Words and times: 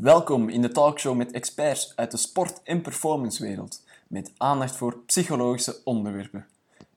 Welkom 0.00 0.48
in 0.48 0.62
de 0.62 0.68
talkshow 0.68 1.16
met 1.16 1.32
experts 1.32 1.92
uit 1.96 2.10
de 2.10 2.16
sport- 2.16 2.60
en 2.62 2.82
performancewereld, 2.82 3.82
met 4.08 4.32
aandacht 4.36 4.76
voor 4.76 4.98
psychologische 5.06 5.76
onderwerpen. 5.84 6.46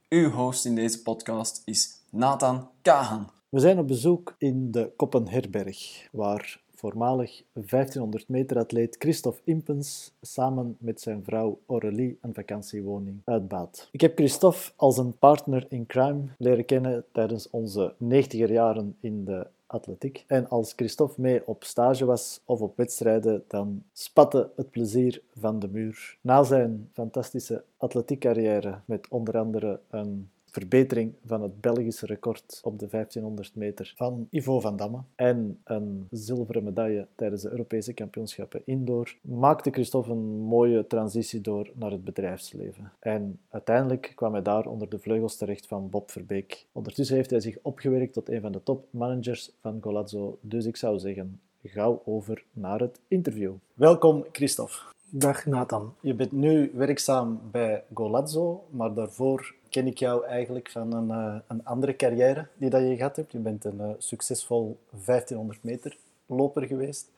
Uw 0.09 0.29
host 0.29 0.65
in 0.65 0.75
deze 0.75 1.01
podcast 1.01 1.61
is 1.65 2.01
Nathan 2.09 2.69
Kahan. 2.81 3.29
We 3.49 3.59
zijn 3.59 3.79
op 3.79 3.87
bezoek 3.87 4.35
in 4.37 4.71
de 4.71 4.91
Koppenherberg, 4.95 6.07
waar 6.11 6.59
voormalig 6.75 7.43
1500 7.53 8.27
meter 8.27 8.57
atleet 8.57 8.95
Christophe 8.99 9.41
Impens 9.43 10.11
samen 10.21 10.75
met 10.79 11.01
zijn 11.01 11.23
vrouw 11.23 11.59
Aurélie 11.67 12.17
een 12.21 12.33
vakantiewoning 12.33 13.21
uitbaat. 13.25 13.89
Ik 13.91 14.01
heb 14.01 14.15
Christophe 14.15 14.71
als 14.75 14.97
een 14.97 15.17
partner 15.17 15.65
in 15.69 15.85
crime 15.85 16.23
leren 16.37 16.65
kennen 16.65 17.05
tijdens 17.11 17.49
onze 17.49 17.93
90er 18.03 18.51
jaren 18.51 18.95
in 18.99 19.25
de 19.25 19.47
atletiek. 19.67 20.23
En 20.27 20.49
als 20.49 20.73
Christophe 20.75 21.21
mee 21.21 21.47
op 21.47 21.63
stage 21.63 22.05
was 22.05 22.41
of 22.45 22.61
op 22.61 22.77
wedstrijden, 22.77 23.43
dan 23.47 23.83
spatte 23.93 24.51
het 24.55 24.69
plezier 24.69 25.21
van 25.33 25.59
de 25.59 25.67
muur. 25.67 26.17
Na 26.21 26.43
zijn 26.43 26.89
fantastische 26.93 27.63
atletiekcarrière 27.77 28.79
met 28.85 29.07
onder 29.09 29.37
andere 29.37 29.79
een 29.89 30.29
verbetering 30.57 31.13
van 31.25 31.41
het 31.41 31.61
Belgische 31.61 32.05
record 32.05 32.59
op 32.63 32.79
de 32.79 32.87
1500 32.87 33.55
meter 33.55 33.93
van 33.95 34.27
Ivo 34.29 34.59
van 34.59 34.77
Damme 34.77 35.01
en 35.15 35.59
een 35.63 36.07
zilveren 36.11 36.63
medaille 36.63 37.07
tijdens 37.15 37.41
de 37.41 37.49
Europese 37.49 37.93
kampioenschappen 37.93 38.61
indoor, 38.65 39.15
maakte 39.21 39.71
Christophe 39.71 40.11
een 40.11 40.39
mooie 40.39 40.87
transitie 40.87 41.41
door 41.41 41.69
naar 41.73 41.91
het 41.91 42.03
bedrijfsleven. 42.03 42.91
En 42.99 43.39
uiteindelijk 43.49 44.11
kwam 44.15 44.33
hij 44.33 44.41
daar 44.41 44.65
onder 44.65 44.89
de 44.89 44.99
vleugels 44.99 45.37
terecht 45.37 45.67
van 45.67 45.89
Bob 45.89 46.11
Verbeek. 46.11 46.65
Ondertussen 46.71 47.15
heeft 47.15 47.29
hij 47.29 47.39
zich 47.39 47.57
opgewerkt 47.61 48.13
tot 48.13 48.29
een 48.29 48.41
van 48.41 48.51
de 48.51 48.63
topmanagers 48.63 49.51
van 49.61 49.77
Golazzo, 49.81 50.37
dus 50.41 50.65
ik 50.65 50.75
zou 50.75 50.99
zeggen, 50.99 51.39
gauw 51.63 52.01
over 52.05 52.43
naar 52.53 52.79
het 52.79 52.99
interview. 53.07 53.53
Welkom 53.73 54.25
Christophe. 54.31 54.95
Dag 55.09 55.45
Nathan. 55.45 55.93
Je 55.99 56.13
bent 56.13 56.31
nu 56.31 56.71
werkzaam 56.73 57.41
bij 57.51 57.83
Golazzo, 57.93 58.63
maar 58.69 58.93
daarvoor 58.93 59.55
ken 59.69 59.87
ik 59.87 59.97
jou 59.97 60.25
eigenlijk 60.25 60.69
van 60.69 60.93
een, 60.93 61.07
uh, 61.07 61.35
een 61.47 61.65
andere 61.65 61.95
carrière 61.95 62.47
die 62.57 62.69
dat 62.69 62.81
je 62.81 62.95
gehad 62.95 63.15
hebt. 63.15 63.31
Je 63.31 63.37
bent 63.37 63.65
een 63.65 63.79
uh, 63.79 63.89
succesvol 63.97 64.77
1500 65.05 65.63
meter 65.63 65.97
loper 66.25 66.65
geweest. 66.65 67.09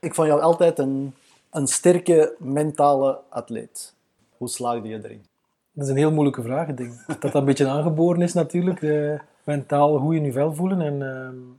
Ik 0.00 0.14
vond 0.14 0.28
jou 0.28 0.40
altijd 0.40 0.78
een, 0.78 1.14
een 1.50 1.66
sterke 1.66 2.34
mentale 2.38 3.20
atleet. 3.28 3.94
Hoe 4.36 4.48
slaagde 4.48 4.88
je 4.88 5.04
erin? 5.04 5.24
Dat 5.72 5.84
is 5.84 5.90
een 5.90 5.96
heel 5.98 6.12
moeilijke 6.12 6.42
vraag. 6.42 6.68
Ik 6.68 6.76
denk 6.76 6.92
dat 7.06 7.20
dat 7.20 7.34
een 7.34 7.44
beetje 7.44 7.68
aangeboren 7.68 8.22
is 8.22 8.32
natuurlijk. 8.32 8.80
Uh, 8.80 9.20
mentaal 9.44 9.98
goed 9.98 10.14
in 10.14 10.24
je 10.24 10.32
vel 10.32 10.54
voelen 10.54 10.80
en 10.80 11.58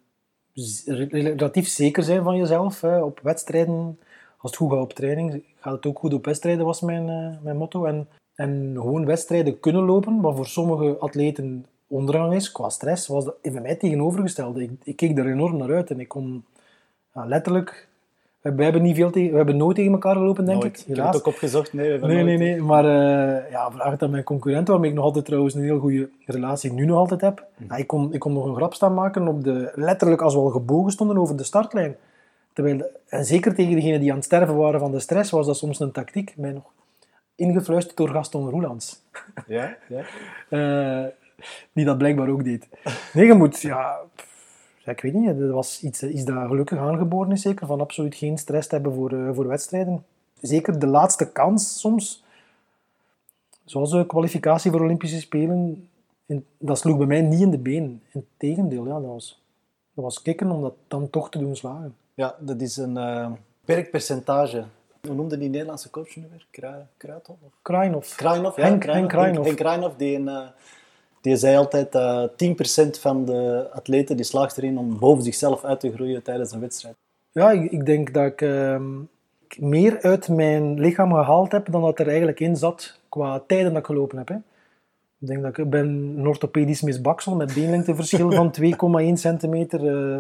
relatief 1.12 1.68
zeker 1.68 2.04
zijn 2.04 2.24
van 2.24 2.38
jezelf. 2.38 2.84
op 2.84 3.20
wedstrijden, 3.24 4.00
als 4.38 4.52
het 4.52 4.56
goed 4.56 4.72
gaat 4.72 4.82
op 4.82 4.94
training, 4.94 5.44
gaat 5.60 5.74
het 5.74 5.86
ook 5.86 6.00
goed 6.00 6.14
op 6.14 6.26
wedstrijden, 6.26 6.66
was 6.66 6.82
mijn, 6.82 7.06
mijn 7.44 7.58
motto. 7.58 7.86
En 7.86 8.08
en 8.40 8.72
gewoon 8.74 9.06
wedstrijden 9.06 9.60
kunnen 9.60 9.84
lopen, 9.84 10.22
wat 10.22 10.36
voor 10.36 10.46
sommige 10.46 10.98
atleten 10.98 11.66
ondergang 11.88 12.34
is 12.34 12.52
qua 12.52 12.70
stress, 12.70 13.08
was 13.08 13.26
dat 13.26 13.42
bij 13.42 13.62
mij 13.62 13.76
tegenovergestelde. 13.76 14.64
Ik, 14.64 14.72
ik 14.84 14.96
keek 14.96 15.18
er 15.18 15.28
enorm 15.28 15.58
naar 15.58 15.74
uit 15.74 15.92
en 15.92 16.00
ik 16.00 16.08
kon 16.08 16.44
ja, 17.14 17.26
letterlijk... 17.26 17.88
We 18.42 18.64
hebben, 18.64 18.82
niet 18.82 18.96
veel 18.96 19.12
tegen, 19.12 19.32
we 19.32 19.38
hebben 19.38 19.58
nooit 19.58 19.76
tegen 19.76 19.92
elkaar 19.92 20.16
gelopen, 20.16 20.46
denk 20.46 20.62
nooit. 20.62 20.80
ik. 20.80 20.86
Helaas. 20.86 20.98
Ik 20.98 21.04
heb 21.04 21.14
het 21.14 21.22
ook 21.22 21.34
opgezocht. 21.34 21.74
Nee, 21.74 21.90
nee, 21.90 22.00
nooit. 22.00 22.26
nee, 22.26 22.38
nee. 22.38 22.62
Maar 22.62 22.86
uh, 22.86 23.52
ja, 23.52 23.72
vraag 23.72 23.92
het 23.92 24.02
aan 24.02 24.10
mijn 24.10 24.24
concurrent, 24.24 24.68
waarmee 24.68 24.90
ik 24.90 24.96
nog 24.96 25.06
altijd 25.06 25.26
trouwens 25.26 25.54
een 25.54 25.64
heel 25.64 25.80
goede 25.80 26.10
relatie 26.26 26.74
nu 26.74 26.86
nog 26.86 26.98
altijd 26.98 27.22
heb. 27.22 27.46
Ja, 27.70 27.76
ik, 27.76 27.88
kon, 27.88 28.14
ik 28.14 28.20
kon 28.20 28.34
nog 28.34 28.46
een 28.46 28.56
grap 28.56 28.74
staan 28.74 28.94
maken 28.94 29.28
op 29.28 29.44
de... 29.44 29.72
Letterlijk 29.76 30.22
als 30.22 30.34
we 30.34 30.40
al 30.40 30.50
gebogen 30.50 30.92
stonden 30.92 31.18
over 31.18 31.38
de 31.38 31.44
startlijn. 31.44 31.96
Terwijl, 32.54 32.82
en 33.08 33.26
zeker 33.26 33.56
tegen 33.56 33.76
degenen 33.76 34.00
die 34.00 34.10
aan 34.10 34.18
het 34.18 34.26
sterven 34.26 34.56
waren 34.56 34.80
van 34.80 34.92
de 34.92 35.00
stress, 35.00 35.32
was 35.32 35.46
dat 35.46 35.58
soms 35.58 35.80
een 35.80 35.92
tactiek. 35.92 36.34
Mij 36.38 36.52
nog 36.52 36.64
ingefluisterd 37.40 37.98
door 37.98 38.10
Gaston 38.10 38.50
Roelands. 38.50 39.02
Ja, 39.48 39.78
ja. 39.90 40.04
uh, 40.50 41.08
die 41.74 41.86
dat 41.86 41.98
blijkbaar 41.98 42.30
ook 42.30 42.44
deed. 42.44 42.68
Nee, 43.14 43.26
je 43.26 43.34
moet, 43.34 43.62
ja, 43.62 44.00
ik 44.86 45.02
weet 45.02 45.14
niet, 45.14 45.40
dat 45.40 45.50
was 45.50 45.84
iets, 45.84 46.04
iets 46.04 46.24
dat 46.24 46.48
gelukkig 46.48 46.78
aangeboren 46.80 47.32
is, 47.32 47.42
zeker, 47.42 47.68
van 47.68 47.80
absoluut 47.80 48.16
geen 48.16 48.38
stress 48.38 48.68
te 48.68 48.76
hebben 48.76 48.94
voor, 48.94 49.14
uh, 49.14 49.30
voor 49.34 49.48
wedstrijden. 49.48 50.06
Zeker 50.42 50.80
de 50.80 50.88
laatste 50.88 51.32
kans 51.32 51.80
soms, 51.80 52.24
zoals 53.66 53.92
de 53.92 54.06
kwalificatie 54.06 54.72
voor 54.72 54.82
Olympische 54.82 55.20
Spelen, 55.20 55.90
dat 56.58 56.78
sloeg 56.78 56.98
bij 56.98 57.08
mij 57.08 57.22
niet 57.22 57.42
in 57.42 57.52
de 57.52 57.58
been. 57.58 58.02
Integendeel, 58.12 58.86
ja, 58.86 58.94
dat 58.94 59.10
was, 59.10 59.42
dat 59.94 60.04
was 60.04 60.22
kicken 60.22 60.52
om 60.52 60.62
dat 60.62 60.76
dan 60.88 61.10
toch 61.10 61.30
te 61.30 61.40
doen 61.40 61.56
slagen. 61.56 61.96
Ja, 62.14 62.36
dat 62.40 62.62
is 62.62 62.78
een 62.78 62.96
uh, 63.66 63.82
percentage 63.92 64.64
hoe 65.02 65.16
noemde 65.16 65.38
die 65.38 65.50
Nederlandse 65.50 65.90
coach 65.90 66.16
nu 66.16 66.28
weer? 66.32 66.46
Kra 66.52 66.88
Kruithof? 66.98 67.38
Krainhoff. 67.62 68.16
Krainhoff, 68.16 68.58
ja. 68.58 68.64
Henk, 68.64 68.84
die, 69.98 70.16
een, 70.16 70.28
uh, 70.28 70.48
die 71.22 71.36
zei 71.36 71.58
altijd 71.58 71.96
uh, 71.96 72.24
10% 72.24 72.90
van 73.00 73.26
de 73.26 73.70
atleten 73.72 74.16
die 74.16 74.26
slaagt 74.26 74.58
erin 74.58 74.78
om 74.78 75.00
boven 75.00 75.24
zichzelf 75.24 75.64
uit 75.64 75.80
te 75.80 75.92
groeien 75.92 76.24
tijdens 76.24 76.52
een 76.52 76.60
wedstrijd. 76.60 76.96
Ja, 77.32 77.52
ik, 77.52 77.72
ik 77.72 77.86
denk 77.86 78.14
dat 78.14 78.26
ik 78.26 78.42
uh, 78.42 78.82
meer 79.58 80.02
uit 80.02 80.30
mijn 80.30 80.80
lichaam 80.80 81.14
gehaald 81.14 81.52
heb 81.52 81.72
dan 81.72 81.82
dat 81.82 82.00
er 82.00 82.08
eigenlijk 82.08 82.40
in 82.40 82.56
zat 82.56 83.00
qua 83.10 83.44
tijden 83.48 83.70
dat 83.72 83.82
ik 83.82 83.86
gelopen 83.86 84.18
heb. 84.18 84.28
Hè. 84.28 84.36
Ik 85.20 85.28
denk 85.28 85.42
dat 85.42 85.58
ik 85.58 85.70
ben 85.70 85.88
een 86.18 86.28
orthopedisch 86.28 86.82
misbaksel 86.82 87.36
met 87.36 87.54
beenlengteverschil 87.54 88.32
van 88.32 88.54
2,1 89.12 89.14
centimeter 89.14 89.84
uh, 89.84 90.20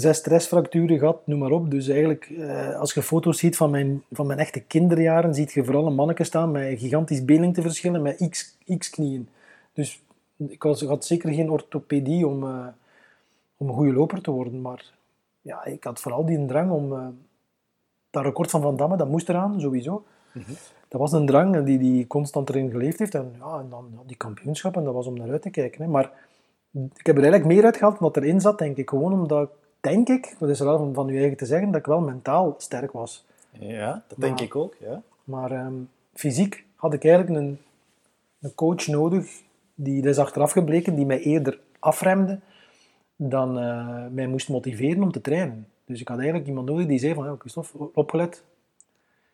zes 0.00 0.16
stressfracturen 0.16 0.98
gehad, 0.98 1.26
noem 1.26 1.38
maar 1.38 1.50
op. 1.50 1.70
Dus 1.70 1.88
eigenlijk, 1.88 2.24
eh, 2.24 2.74
als 2.74 2.94
je 2.94 3.02
foto's 3.02 3.38
ziet 3.38 3.56
van 3.56 3.70
mijn, 3.70 4.02
van 4.10 4.26
mijn 4.26 4.38
echte 4.38 4.60
kinderjaren, 4.60 5.34
zie 5.34 5.50
je 5.52 5.64
vooral 5.64 5.86
een 5.86 5.94
manneke 5.94 6.24
staan 6.24 6.50
met 6.50 6.62
een 6.62 6.78
gigantisch 6.78 7.24
beenlengteverschil 7.24 7.94
en 7.94 8.02
met 8.02 8.28
x, 8.30 8.56
x 8.78 8.90
knieën. 8.90 9.28
Dus 9.72 10.02
ik, 10.36 10.62
was, 10.62 10.82
had 10.82 11.04
zeker 11.04 11.32
geen 11.32 11.50
orthopedie 11.50 12.26
om, 12.26 12.42
uh, 12.42 12.66
om 13.56 13.68
een 13.68 13.74
goede 13.74 13.92
loper 13.92 14.22
te 14.22 14.30
worden. 14.30 14.60
Maar 14.60 14.92
ja, 15.40 15.64
ik 15.64 15.84
had 15.84 16.00
vooral 16.00 16.24
die 16.24 16.46
drang 16.46 16.70
om... 16.70 16.92
Uh, 16.92 17.06
dat 18.10 18.24
record 18.24 18.50
van 18.50 18.62
Van 18.62 18.76
Damme, 18.76 18.96
dat 18.96 19.08
moest 19.08 19.28
eraan, 19.28 19.60
sowieso. 19.60 20.04
Mm 20.32 20.42
-hmm. 20.42 20.54
Dat 20.88 21.00
was 21.00 21.12
een 21.12 21.26
drang 21.26 21.64
die, 21.64 21.78
die 21.78 22.06
constant 22.06 22.48
erin 22.48 22.70
geleefd 22.70 22.98
heeft. 22.98 23.14
En, 23.14 23.32
ja, 23.38 23.58
en 23.58 23.68
dan 23.70 24.00
die 24.06 24.16
kampioenschappen, 24.16 24.84
dat 24.84 24.94
was 24.94 25.06
om 25.06 25.16
naar 25.16 25.30
uit 25.30 25.42
te 25.42 25.50
kijken. 25.50 25.82
Hè. 25.82 25.88
Maar 25.88 26.12
ik 26.72 27.06
heb 27.06 27.16
er 27.16 27.22
eigenlijk 27.22 27.44
meer 27.44 27.64
uitgehaald 27.64 27.98
dan 27.98 28.12
dat 28.12 28.22
erin 28.22 28.40
zat, 28.40 28.58
denk 28.58 28.76
ik. 28.76 28.88
Gewoon 28.88 29.12
omdat 29.12 29.42
ik 29.42 29.50
denk 29.80 30.08
ik, 30.08 30.36
dat 30.38 30.48
is 30.48 30.60
wel 30.60 30.78
van, 30.78 30.94
van 30.94 31.08
u 31.08 31.18
eigen 31.18 31.36
te 31.36 31.46
zeggen, 31.46 31.70
dat 31.70 31.80
ik 31.80 31.86
wel 31.86 32.00
mentaal 32.00 32.54
sterk 32.58 32.92
was. 32.92 33.26
Ja, 33.50 34.04
dat 34.08 34.20
denk 34.20 34.40
ik 34.40 34.56
ook. 34.56 34.74
Ja. 34.80 35.02
Maar 35.24 35.66
um, 35.66 35.88
fysiek 36.14 36.64
had 36.74 36.92
ik 36.92 37.04
eigenlijk 37.04 37.36
een, 37.36 37.58
een 38.40 38.54
coach 38.54 38.86
nodig, 38.86 39.42
die, 39.74 40.02
dat 40.02 40.10
is 40.10 40.18
achteraf 40.18 40.52
gebleken, 40.52 40.94
die 40.94 41.06
mij 41.06 41.20
eerder 41.20 41.58
afremde 41.78 42.38
dan 43.16 43.58
uh, 43.58 44.06
mij 44.10 44.26
moest 44.26 44.48
motiveren 44.48 45.02
om 45.02 45.12
te 45.12 45.20
trainen. 45.20 45.66
Dus 45.84 46.00
ik 46.00 46.08
had 46.08 46.16
eigenlijk 46.18 46.48
iemand 46.48 46.66
nodig 46.66 46.86
die 46.86 46.98
zei 46.98 47.14
van, 47.14 47.24
ja, 47.24 47.34
Christophe, 47.38 47.90
opgelet. 47.94 48.44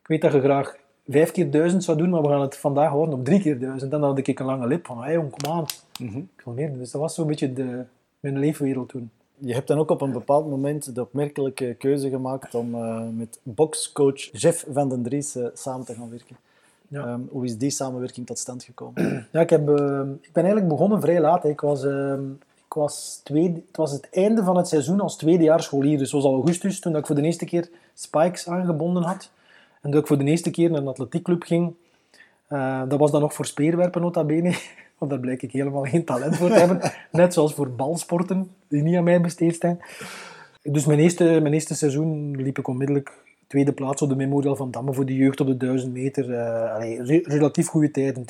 Ik 0.01 0.07
weet 0.07 0.21
dat 0.21 0.33
je 0.33 0.41
graag 0.41 0.77
vijf 1.07 1.31
keer 1.31 1.51
duizend 1.51 1.85
zou 1.85 1.99
doen, 1.99 2.11
maar 2.11 2.23
we 2.23 2.29
gaan 2.29 2.41
het 2.41 2.57
vandaag 2.57 2.91
houden 2.91 3.15
op 3.15 3.25
drie 3.25 3.41
keer 3.41 3.59
duizend. 3.59 3.93
En 3.93 4.01
dan 4.01 4.09
had 4.09 4.27
ik 4.29 4.39
een 4.39 4.47
lange 4.47 4.67
lip 4.67 4.87
van, 4.87 4.99
hé 4.99 5.05
hey, 5.05 5.29
kom 5.31 5.53
aan, 5.53 5.65
mm 6.01 6.09
-hmm. 6.09 6.29
ik 6.37 6.45
wil 6.45 6.55
meer. 6.55 6.79
Dus 6.79 6.91
dat 6.91 7.01
was 7.01 7.15
zo'n 7.15 7.27
beetje 7.27 7.53
de, 7.53 7.85
mijn 8.21 8.39
leefwereld 8.39 8.89
toen. 8.89 9.11
Je 9.39 9.55
hebt 9.55 9.69
dan 9.69 9.79
ook 9.79 9.91
op 9.91 10.01
een 10.01 10.13
bepaald 10.13 10.49
moment 10.49 10.95
de 10.95 11.01
opmerkelijke 11.01 11.75
keuze 11.79 12.09
gemaakt 12.09 12.55
om 12.55 12.75
uh, 12.75 13.09
met 13.13 13.39
boxcoach 13.43 14.41
Jeff 14.41 14.67
van 14.73 14.89
den 14.89 15.03
Dries 15.03 15.37
uh, 15.37 15.47
samen 15.55 15.87
te 15.87 15.95
gaan 15.95 16.11
werken. 16.11 16.37
Ja. 16.89 17.13
Um, 17.13 17.29
hoe 17.31 17.45
is 17.45 17.59
die 17.59 17.71
samenwerking 17.71 18.27
tot 18.27 18.39
stand 18.39 18.65
gekomen? 18.65 19.27
Ja, 19.33 19.41
ik, 19.41 19.51
heb, 19.51 19.69
uh, 19.69 20.01
ik 20.21 20.33
ben 20.33 20.45
eigenlijk 20.45 20.69
begonnen 20.69 21.01
vrij 21.01 21.21
laat. 21.21 21.43
Hè. 21.43 21.49
Ik 21.49 21.61
was, 21.61 21.85
ik 22.67 22.75
was 22.75 23.21
tweede, 23.25 23.63
het 23.67 23.77
was 23.77 23.93
het 23.93 24.09
einde 24.11 24.45
van 24.45 24.57
het 24.57 24.69
seizoen 24.69 25.01
als 25.01 25.17
tweedejaars 25.17 25.65
scholier. 25.65 25.99
Dus 25.99 26.13
het 26.13 26.23
was 26.23 26.33
augustus 26.33 26.81
toen 26.81 26.97
ik 26.97 27.07
voor 27.07 27.15
de 27.15 27.23
eerste 27.23 27.45
keer 27.45 27.69
spikes 27.95 28.49
aangebonden 28.49 29.03
had. 29.03 29.31
En 29.81 29.91
dat 29.91 30.01
ik 30.01 30.07
voor 30.07 30.19
de 30.19 30.25
eerste 30.25 30.51
keer 30.51 30.71
naar 30.71 30.81
een 30.81 30.89
atletiekclub 30.89 31.43
ging. 31.43 31.75
dat 32.89 32.99
was 32.99 33.11
dan 33.11 33.21
nog 33.21 33.35
voor 33.35 33.47
speerwerpen 33.47 34.01
nota 34.01 34.25
bene. 34.25 34.57
Want 34.99 35.11
daar 35.11 35.21
blijk 35.21 35.43
ik 35.43 35.53
helemaal 35.53 35.83
geen 35.83 36.05
talent 36.05 36.37
voor 36.37 36.49
te 36.49 36.59
hebben. 36.59 36.81
Net 37.13 37.35
zoals 37.35 37.55
voor 37.55 37.71
balsporten, 37.71 38.51
die 38.69 38.83
niet 38.83 38.97
aan 38.97 39.05
mij 39.05 39.21
besteed 39.21 39.57
zijn. 39.61 39.81
Dus 40.63 40.87
mijn 40.87 40.99
eerste, 40.99 41.25
mijn 41.25 41.55
eerste 41.55 41.75
seizoen 41.75 42.37
liep 42.37 42.59
ik 42.59 42.69
onmiddellijk 42.69 43.25
tweede 43.47 43.73
plaats 43.73 44.03
op 44.03 44.09
de 44.09 44.17
Memorial 44.17 44.57
van 44.57 44.71
Damme 44.71 44.93
voor 44.93 45.07
de 45.07 45.15
jeugd 45.15 45.41
op 45.41 45.47
de 45.47 45.57
1000 45.57 45.93
meter. 45.93 46.31
Uh, 46.31 46.75
allee, 46.75 47.03
re 47.03 47.21
relatief 47.25 47.67
goede 47.67 47.91
tijden. 47.91 48.25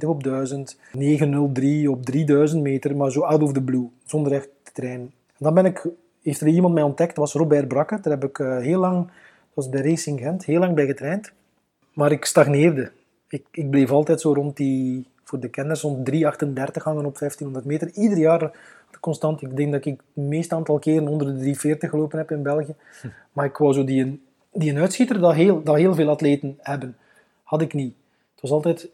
2.29 0.00 0.06
op 0.06 0.22
1000, 0.22 0.76
9.03 0.76 1.88
op 1.88 2.04
3000 2.04 2.62
meter, 2.62 2.96
maar 2.96 3.10
zo 3.10 3.20
out 3.20 3.42
of 3.42 3.52
the 3.52 3.62
blue, 3.62 3.88
zonder 4.04 4.32
echt 4.32 4.48
te 4.62 4.72
trainen. 4.72 5.12
En 5.26 5.44
dan 5.44 5.54
ben 5.54 5.64
ik, 5.64 5.86
heeft 6.22 6.40
er 6.40 6.48
iemand 6.48 6.74
mij 6.74 6.82
ontdekt, 6.82 7.14
dat 7.16 7.24
was 7.24 7.32
Robert 7.32 7.68
Brakke. 7.68 8.00
Daar 8.00 8.12
heb 8.12 8.24
ik 8.24 8.38
uh, 8.38 8.58
heel 8.58 8.80
lang, 8.80 9.06
dat 9.06 9.14
was 9.54 9.68
bij 9.68 9.82
Racing 9.82 10.20
Gent, 10.20 10.44
heel 10.44 10.58
lang 10.58 10.74
bij 10.74 10.86
getraind. 10.86 11.32
Maar 11.92 12.12
ik 12.12 12.24
stagneerde. 12.24 12.90
Ik, 13.28 13.44
ik 13.50 13.70
bleef 13.70 13.90
altijd 13.90 14.20
zo 14.20 14.32
rond 14.32 14.56
die 14.56 15.06
voor 15.28 15.40
de 15.40 15.48
kenners 15.48 15.80
rond 15.80 16.10
3,38 16.10 16.16
hangen 16.82 17.04
op 17.04 17.18
1500 17.18 17.64
meter. 17.64 17.90
Ieder 17.92 18.18
jaar 18.18 18.50
constant. 19.00 19.42
Ik 19.42 19.56
denk 19.56 19.72
dat 19.72 19.84
ik 19.84 20.00
het 20.14 20.24
meeste 20.24 20.54
aantal 20.54 20.78
keren 20.78 21.08
onder 21.08 21.38
de 21.38 21.54
3,40 21.76 21.78
gelopen 21.78 22.18
heb 22.18 22.30
in 22.30 22.42
België. 22.42 22.74
Maar 23.32 23.44
ik 23.44 23.56
wou 23.56 23.72
zo 23.72 23.84
die, 23.84 24.22
die 24.52 24.70
een 24.70 24.78
uitschieter 24.78 25.20
dat 25.20 25.34
heel, 25.34 25.62
dat 25.62 25.76
heel 25.76 25.94
veel 25.94 26.08
atleten 26.08 26.58
hebben. 26.60 26.96
Had 27.42 27.60
ik 27.60 27.74
niet. 27.74 27.94
Het 28.32 28.40
was 28.40 28.50
altijd 28.50 28.88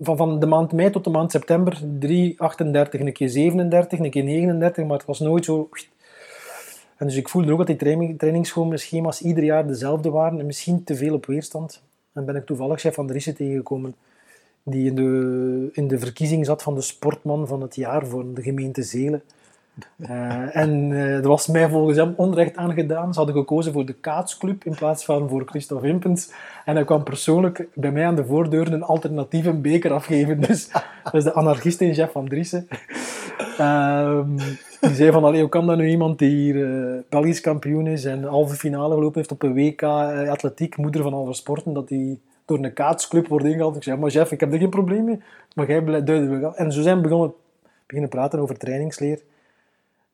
van, 0.00 0.16
van 0.16 0.40
de 0.40 0.46
maand 0.46 0.72
mei 0.72 0.90
tot 0.90 1.04
de 1.04 1.10
maand 1.10 1.30
september 1.30 1.80
3, 1.98 2.40
38, 2.40 3.00
een 3.00 3.12
keer 3.12 3.28
37, 3.28 3.98
een 3.98 4.10
keer 4.10 4.24
39, 4.24 4.84
maar 4.84 4.96
het 4.96 5.06
was 5.06 5.20
nooit 5.20 5.44
zo... 5.44 5.68
En 6.96 7.06
dus 7.06 7.16
ik 7.16 7.28
voelde 7.28 7.52
ook 7.52 7.58
dat 7.58 7.66
die 7.66 7.76
training, 7.76 8.18
trainingsschema's 8.18 9.20
ieder 9.20 9.44
jaar 9.44 9.66
dezelfde 9.66 10.10
waren 10.10 10.40
en 10.40 10.46
misschien 10.46 10.84
te 10.84 10.94
veel 10.94 11.14
op 11.14 11.26
weerstand. 11.26 11.82
En 12.12 12.24
ben 12.24 12.36
ik 12.36 12.46
toevallig 12.46 12.80
chef 12.80 12.94
van 12.94 13.06
de 13.06 13.12
Risse 13.12 13.32
tegengekomen 13.32 13.94
die 14.68 14.86
in 14.86 14.94
de, 14.94 15.68
in 15.72 15.88
de 15.88 15.98
verkiezing 15.98 16.46
zat 16.46 16.62
van 16.62 16.74
de 16.74 16.80
sportman 16.80 17.46
van 17.46 17.62
het 17.62 17.76
jaar 17.76 18.06
voor 18.06 18.34
de 18.34 18.42
gemeente 18.42 18.82
Zelen. 18.82 19.22
Uh, 19.96 20.56
en 20.62 20.90
uh, 20.90 21.16
er 21.16 21.28
was 21.28 21.46
mij 21.46 21.68
volgens 21.68 21.98
hem 21.98 22.14
onrecht 22.16 22.56
aangedaan. 22.56 23.12
Ze 23.12 23.18
hadden 23.18 23.36
gekozen 23.36 23.72
voor 23.72 23.86
de 23.86 23.92
kaatsclub 23.92 24.64
in 24.64 24.74
plaats 24.74 25.04
van 25.04 25.28
voor 25.28 25.42
Christophe 25.46 25.88
Impens. 25.88 26.32
En 26.64 26.74
hij 26.74 26.84
kwam 26.84 27.02
persoonlijk 27.02 27.68
bij 27.74 27.92
mij 27.92 28.06
aan 28.06 28.16
de 28.16 28.24
voordeur 28.24 28.72
een 28.72 28.82
alternatieve 28.82 29.52
beker 29.52 29.92
afgeven. 29.92 30.40
Dus 30.40 30.70
dat 31.02 31.14
is 31.14 31.24
de 31.24 31.32
anarchist 31.32 31.80
in 31.80 31.94
chef 31.94 32.12
van 32.12 32.28
Driessen. 32.28 32.68
Uh, 33.60 34.20
die 34.80 34.94
zei 34.94 35.10
van, 35.12 35.24
allee, 35.24 35.40
hoe 35.40 35.48
kan 35.48 35.66
dat 35.66 35.76
nu 35.76 35.88
iemand 35.88 36.18
die 36.18 36.30
hier 36.30 36.54
uh, 36.54 37.00
Belgisch 37.08 37.40
kampioen 37.40 37.86
is 37.86 38.04
en 38.04 38.24
halve 38.24 38.54
finale 38.54 38.94
gelopen 38.94 39.18
heeft 39.18 39.32
op 39.32 39.42
een 39.42 39.54
WK 39.54 39.82
atletiek, 40.28 40.76
moeder 40.76 41.02
van 41.02 41.14
alle 41.14 41.34
sporten, 41.34 41.72
dat 41.72 41.88
hij 41.88 42.18
door 42.46 42.58
een 42.58 42.72
kaatsclub 42.72 43.28
wordt 43.28 43.44
ingehaald. 43.44 43.76
Ik 43.76 43.82
zei, 43.82 43.98
maar 43.98 44.10
chef, 44.10 44.32
ik 44.32 44.40
heb 44.40 44.52
er 44.52 44.58
geen 44.58 44.70
probleem 44.70 45.04
mee. 45.04 45.20
Maar 45.54 45.68
jij 45.68 45.84
duidelijk 45.84 46.40
wel. 46.40 46.56
En 46.56 46.72
zo 46.72 46.82
zijn 46.82 46.96
we 46.96 47.02
begonnen, 47.02 47.34
beginnen 47.86 48.10
praten 48.10 48.38
over 48.38 48.58
trainingsleer. 48.58 49.22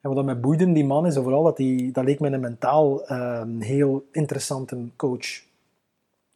En 0.00 0.14
wat 0.14 0.24
mij 0.24 0.40
boeide 0.40 0.72
die 0.72 0.84
man 0.84 1.06
is 1.06 1.14
vooral 1.14 1.42
dat 1.42 1.58
hij, 1.58 1.90
dat 1.92 2.04
leek 2.04 2.20
me 2.20 2.30
een 2.30 2.40
mentaal 2.40 3.10
uh, 3.10 3.42
heel 3.58 4.04
interessante 4.12 4.78
coach. 4.96 5.42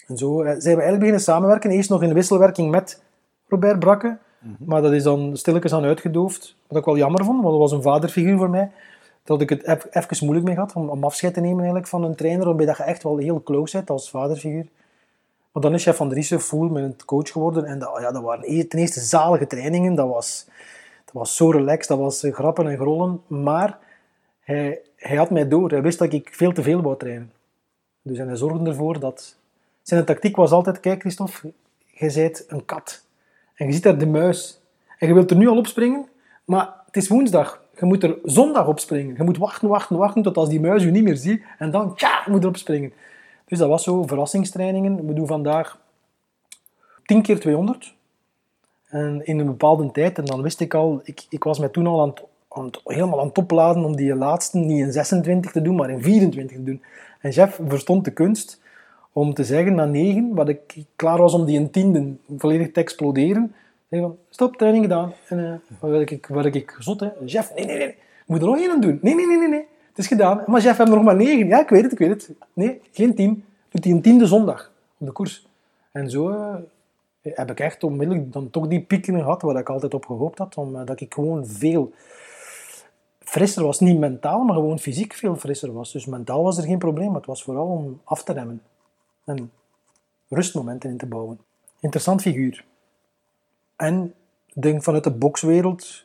En 0.07 0.17
zo 0.17 0.43
uh, 0.43 0.47
zijn 0.47 0.55
we 0.59 0.67
eigenlijk 0.69 0.99
beginnen 0.99 1.21
samenwerken. 1.21 1.71
Eerst 1.71 1.91
nog 1.91 2.03
in 2.03 2.15
wisselwerking 2.15 2.71
met 2.71 3.03
Robert 3.49 3.79
Brakke. 3.79 4.07
Mm 4.07 4.55
-hmm. 4.59 4.67
Maar 4.69 4.83
dat 4.83 4.93
is 4.93 5.03
dan 5.03 5.37
stilletjes 5.37 5.73
aan 5.73 5.85
uitgedoofd. 5.85 6.57
Wat 6.67 6.79
ik 6.79 6.85
wel 6.85 6.97
jammer 6.97 7.25
vond, 7.25 7.43
want 7.43 7.51
dat 7.51 7.61
was 7.61 7.73
een 7.73 7.83
vaderfiguur 7.83 8.37
voor 8.37 8.51
mij. 8.51 8.71
Dat 9.25 9.41
ik 9.41 9.49
het 9.49 9.67
even 9.91 10.17
moeilijk 10.21 10.47
mee 10.47 10.57
had 10.57 10.73
om, 10.73 10.89
om 10.89 11.05
afscheid 11.05 11.35
te 11.35 11.41
nemen 11.41 11.59
eigenlijk 11.59 11.87
van 11.87 12.05
een 12.05 12.15
trainer. 12.15 12.47
Waarbij 12.47 12.67
dat 12.67 12.77
je 12.77 12.83
echt 12.83 13.03
wel 13.03 13.17
heel 13.17 13.43
close 13.43 13.77
bent 13.77 13.91
als 13.91 14.11
vaderfiguur. 14.11 14.67
Maar 15.57 15.65
dan 15.65 15.75
is 15.75 15.85
hij 15.85 15.95
van 15.95 16.09
Driessen 16.09 16.41
full 16.41 16.69
met 16.69 16.83
een 16.83 16.97
coach 17.05 17.31
geworden. 17.31 17.65
En 17.65 17.79
dat, 17.79 17.99
ja, 18.01 18.13
dat 18.13 18.23
waren 18.23 18.69
ten 18.69 18.79
eerste 18.79 19.01
zalige 19.01 19.47
trainingen. 19.47 19.95
Dat 19.95 20.09
was 20.09 20.47
dat 21.05 21.15
was 21.15 21.37
zo 21.37 21.51
relaxed, 21.51 21.89
dat 21.89 21.99
was 21.99 22.27
grappen 22.31 22.69
en 22.69 22.77
grollen. 22.77 23.23
Maar 23.27 23.79
hij, 24.41 24.81
hij 24.97 25.17
had 25.17 25.31
mij 25.31 25.49
door. 25.49 25.71
Hij 25.71 25.83
wist 25.83 25.99
dat 25.99 26.13
ik 26.13 26.29
veel 26.33 26.53
te 26.53 26.63
veel 26.63 26.83
wou 26.83 26.97
trainen. 26.97 27.33
Dus 28.03 28.19
hij 28.19 28.37
zorgde 28.37 28.71
ervoor 28.71 29.01
dat... 29.01 29.37
Zijn 29.83 30.05
tactiek 30.05 30.37
was 30.37 30.51
altijd, 30.51 30.81
kijk 30.81 31.01
Christophe, 31.01 31.53
je 31.85 32.13
bent 32.15 32.45
een 32.49 32.65
kat. 32.65 33.05
En 33.55 33.67
je 33.67 33.73
ziet 33.73 33.83
daar 33.83 33.99
de 33.99 34.07
muis. 34.07 34.61
En 34.99 35.09
je 35.09 35.15
wilt 35.15 35.31
er 35.31 35.37
nu 35.37 35.49
al 35.49 35.57
opspringen, 35.57 36.09
maar 36.45 36.75
het 36.87 36.97
is 36.97 37.09
woensdag. 37.09 37.63
Je 37.79 37.87
moet 37.87 38.03
er 38.03 38.19
zondag 38.25 38.67
op 38.67 38.81
springen. 38.81 39.15
Je 39.17 39.23
moet 39.23 39.39
wachten, 39.39 39.69
wachten, 39.69 39.97
wachten 39.97 40.23
tot 40.23 40.37
als 40.37 40.49
die 40.49 40.61
muis 40.61 40.83
je 40.83 40.91
niet 40.91 41.05
meer 41.05 41.17
ziet. 41.17 41.43
En 41.59 41.71
dan, 41.71 41.95
tja, 41.95 42.23
moet 42.27 42.43
erop 42.43 42.57
springen. 42.57 42.93
Dus 43.47 43.59
dat 43.59 43.69
was 43.69 43.83
zo, 43.83 44.03
verrassingstrainingen. 44.03 45.07
We 45.07 45.13
doen 45.13 45.27
vandaag 45.27 45.79
10 47.05 47.23
keer 47.23 47.41
200. 47.41 47.95
En 48.87 49.27
in 49.27 49.39
een 49.39 49.47
bepaalde 49.47 49.91
tijd, 49.91 50.19
en 50.19 50.25
dan 50.25 50.43
wist 50.43 50.61
ik 50.61 50.75
al, 50.75 51.01
ik, 51.05 51.27
ik 51.29 51.45
was 51.45 51.59
mij 51.59 51.69
toen 51.69 51.87
al 51.87 52.01
aan 52.49 52.65
het, 52.65 52.81
helemaal 52.85 53.21
aan 53.21 53.27
het 53.27 53.39
opladen 53.39 53.85
om 53.85 53.97
die 53.97 54.15
laatste 54.15 54.59
niet 54.59 54.79
in 54.79 54.93
26 54.93 55.51
te 55.51 55.63
doen, 55.63 55.77
maar 55.77 55.91
in 55.91 56.03
24 56.03 56.57
te 56.57 56.63
doen. 56.63 56.83
En 57.21 57.33
chef 57.33 57.61
verstond 57.69 58.05
de 58.05 58.11
kunst 58.11 58.61
om 59.13 59.35
te 59.35 59.45
zeggen 59.45 59.75
na 59.75 59.85
9, 59.85 60.35
wat 60.35 60.49
ik 60.49 60.85
klaar 60.97 61.19
was 61.19 61.35
om 61.35 61.45
die 61.45 61.59
in 61.59 61.71
tiende 61.71 62.15
volledig 62.37 62.73
te 62.73 62.81
exploderen, 62.81 63.55
stop, 64.31 64.57
training 64.57 64.85
gedaan. 64.85 65.13
En 65.29 65.39
uh, 65.39 65.81
wat 65.91 66.11
ik, 66.11 66.27
werd 66.27 66.55
ik 66.55 66.77
zot. 66.79 67.05
Chef, 67.27 67.55
nee, 67.55 67.65
nee, 67.65 67.79
nee, 67.79 67.95
moet 68.27 68.41
er 68.41 68.47
nog 68.47 68.59
één 68.59 68.81
doen. 68.81 68.99
Nee, 69.03 69.15
nee, 69.15 69.27
nee, 69.27 69.49
nee, 69.49 69.67
het 69.97 70.05
is 70.05 70.07
gedaan. 70.07 70.43
Maar 70.47 70.61
chef, 70.61 70.71
we 70.71 70.77
hebben 70.77 70.95
nog 70.95 71.05
maar 71.05 71.17
9. 71.17 71.47
Ja, 71.47 71.61
ik 71.61 71.69
weet 71.69 71.83
het, 71.83 71.93
ik 71.93 71.99
weet 71.99 72.11
het. 72.11 72.31
Nee, 72.53 72.81
geen 72.93 73.15
10. 73.15 73.45
Doet 73.69 73.85
hij 73.85 73.93
een 73.93 74.03
tiende 74.03 74.27
zondag 74.27 74.73
op 74.99 75.07
de 75.07 75.13
koers. 75.13 75.47
En 75.93 76.11
zo... 76.11 76.31
Uh, 76.31 76.55
heb 77.35 77.51
ik 77.51 77.61
echt 77.61 77.85
onmiddellijk 77.85 78.33
dan 78.33 78.51
toch 78.51 78.69
die 78.69 78.81
pieken 78.81 79.19
gehad 79.19 79.43
waar 79.43 79.57
ik 79.57 79.69
altijd 79.69 79.95
op 79.95 80.07
gehoopt 80.07 80.39
had. 80.39 80.57
Omdat 80.57 81.01
ik 81.01 81.15
gewoon 81.15 81.47
veel 81.47 81.93
frisser 83.19 83.65
was. 83.65 83.81
Niet 83.81 83.99
mentaal, 83.99 84.45
maar 84.45 84.55
gewoon 84.55 84.79
fysiek 84.79 85.15
veel 85.15 85.37
frisser 85.37 85.73
was. 85.73 85.93
Dus 85.93 86.07
mentaal 86.07 86.43
was 86.43 86.59
er 86.59 86.65
geen 86.65 86.79
probleem. 86.79 87.15
Het 87.15 87.27
was 87.27 87.43
vooral 87.43 87.67
om 87.67 88.01
af 88.05 88.25
te 88.25 88.33
remmen. 88.33 88.63
En 89.25 89.51
rustmomenten 90.29 90.91
in 90.91 90.97
te 90.97 91.07
bouwen. 91.07 91.39
Interessant 91.81 92.23
figuur. 92.23 92.65
En 93.77 94.15
ik 94.55 94.63
denk 94.63 94.83
vanuit 94.83 95.05
de 95.05 95.11
bokswereld 95.11 96.05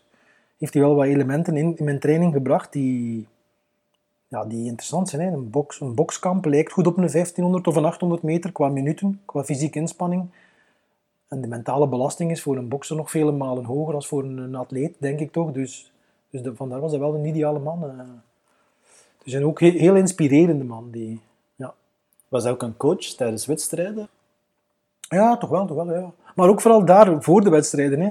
heeft 0.58 0.74
hij 0.74 0.84
wel 0.84 0.96
wat 0.96 1.06
elementen 1.06 1.58
in, 1.58 1.78
in 1.78 1.86
mijn 1.86 2.00
training 2.00 2.34
gebracht 2.34 2.74
die, 2.74 3.28
ja, 4.32 4.46
die 4.46 4.66
interessant 4.66 5.10
zijn. 5.10 5.22
Hè. 5.22 5.34
Een, 5.34 5.50
box, 5.50 5.80
een 5.80 5.96
bokskamp 5.96 6.46
lijkt 6.46 6.72
goed 6.72 6.88
op 6.88 6.98
een 6.98 7.12
1500 7.12 7.68
of 7.68 7.76
een 7.76 7.86
800 7.86 8.24
meter 8.24 8.52
qua 8.52 8.68
minuten, 8.68 9.22
qua 9.26 9.44
fysieke 9.44 9.80
inspanning. 9.80 10.30
En 11.28 11.42
de 11.42 11.48
mentale 11.48 11.88
belasting 11.88 12.32
is 12.32 12.42
voor 12.42 12.58
een 12.58 12.68
bokser 12.68 12.96
nog 12.96 13.10
vele 13.10 13.32
malen 13.32 13.64
hoger 13.64 13.92
dan 13.92 14.04
voor 14.04 14.24
een, 14.24 14.56
atleet, 14.56 14.96
denk 15.00 15.20
ik 15.20 15.32
toch. 15.32 15.52
Dus, 15.52 15.92
dus 16.30 16.42
de, 16.42 16.56
vandaar 16.56 16.80
was 16.80 16.92
hij 16.92 17.00
wel 17.00 17.16
een 17.16 17.26
ideale 17.26 17.60
man. 17.60 17.92
Dus 19.24 19.34
een 19.34 19.46
ook 19.46 19.60
heel, 19.60 19.72
heel 19.72 19.96
inspirerende 19.96 20.64
man. 20.64 20.92
Die, 20.92 21.22
ja. 21.56 21.74
Was 22.28 22.44
hij 22.44 22.52
ook 22.52 22.62
een 22.62 22.78
coach 22.78 23.06
tijdens 23.06 23.46
wedstrijden? 23.46 24.08
Ja, 25.00 25.38
toch 25.38 25.50
wel, 25.50 25.66
toch 25.66 25.86
wel. 25.86 25.94
Ja. 25.94 26.12
Maar 26.36 26.50
ook 26.50 26.62
vooral 26.62 26.86
daar, 26.86 27.24
voor 27.24 27.42
de 27.44 27.50
wedstrijden. 27.50 28.00
Hè. 28.00 28.10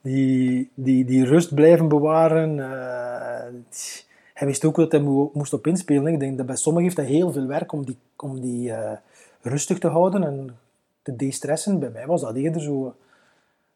Die, 0.00 0.70
die, 0.74 1.04
die 1.04 1.24
rust 1.24 1.54
blijven 1.54 1.88
bewaren. 1.88 2.56
Uh, 2.56 4.09
hij 4.40 4.48
wist 4.48 4.64
ook 4.64 4.76
dat 4.76 4.92
hij 4.92 5.00
moest 5.32 5.52
op 5.52 5.66
inspelen. 5.66 6.12
Ik 6.12 6.20
denk 6.20 6.36
dat 6.36 6.46
bij 6.46 6.56
sommigen 6.56 6.88
heeft 6.88 7.08
hij 7.08 7.16
heel 7.16 7.32
veel 7.32 7.46
werk 7.46 7.72
om 7.72 7.84
die, 7.84 7.96
om 8.16 8.40
die 8.40 8.68
uh, 8.68 8.92
rustig 9.40 9.78
te 9.78 9.88
houden 9.88 10.24
en 10.24 10.58
te 11.02 11.16
de-stressen. 11.16 11.78
Bij 11.78 11.90
mij 11.90 12.06
was 12.06 12.20
dat 12.20 12.36
eerder 12.36 12.62
zo, 12.62 12.94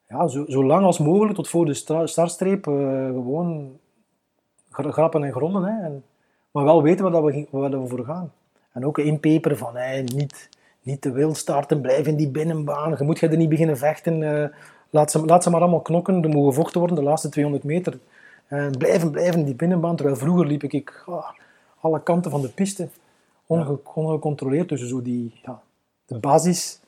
ja, 0.08 0.26
zo, 0.26 0.44
zo 0.48 0.64
lang 0.64 0.84
als 0.84 0.98
mogelijk 0.98 1.34
tot 1.34 1.48
voor 1.48 1.66
de 1.66 1.74
startstreep 2.04 2.66
uh, 2.66 2.74
gewoon 3.08 3.78
grappen 4.70 5.24
en 5.24 5.32
grollen. 5.32 5.62
Hè, 5.62 5.84
en, 5.84 6.04
maar 6.50 6.64
wel 6.64 6.82
weten 6.82 7.10
waar, 7.10 7.24
we, 7.24 7.46
we 7.50 7.86
voor 7.86 8.04
gaan. 8.04 8.32
En 8.72 8.86
ook 8.86 8.98
inpeperen 8.98 9.58
van 9.58 9.74
niet, 10.04 10.48
niet 10.82 11.00
te 11.00 11.12
wild 11.12 11.36
starten, 11.36 11.80
blijf 11.80 12.06
in 12.06 12.16
die 12.16 12.30
binnenbaan. 12.30 12.94
Je 12.98 13.04
moet 13.04 13.18
je 13.18 13.28
er 13.28 13.36
niet 13.36 13.48
beginnen 13.48 13.78
vechten. 13.78 14.52
Laat, 14.90 15.10
ze, 15.10 15.24
laat 15.24 15.42
ze 15.42 15.50
maar 15.50 15.60
allemaal 15.60 15.80
knokken. 15.80 16.22
Er 16.22 16.28
moet 16.28 16.48
gevochten 16.48 16.78
worden 16.78 16.96
de 16.96 17.02
laatste 17.02 17.28
200 17.28 17.64
meter. 17.64 17.98
En 18.46 18.78
blijven, 18.78 19.10
blijven 19.10 19.40
in 19.40 19.44
die 19.44 19.54
binnenbaan. 19.54 19.96
Terwijl 19.96 20.16
vroeger 20.16 20.46
liep 20.46 20.62
ik 20.62 21.02
oh, 21.06 21.30
alle 21.80 22.02
kanten 22.02 22.30
van 22.30 22.40
de 22.40 22.48
piste 22.48 22.88
onge, 23.46 23.78
ongecontroleerd. 23.94 24.68
Dus 24.68 24.88
zo 24.88 25.02
die, 25.02 25.40
ja, 25.42 25.62
de 26.06 26.18
basis 26.18 26.80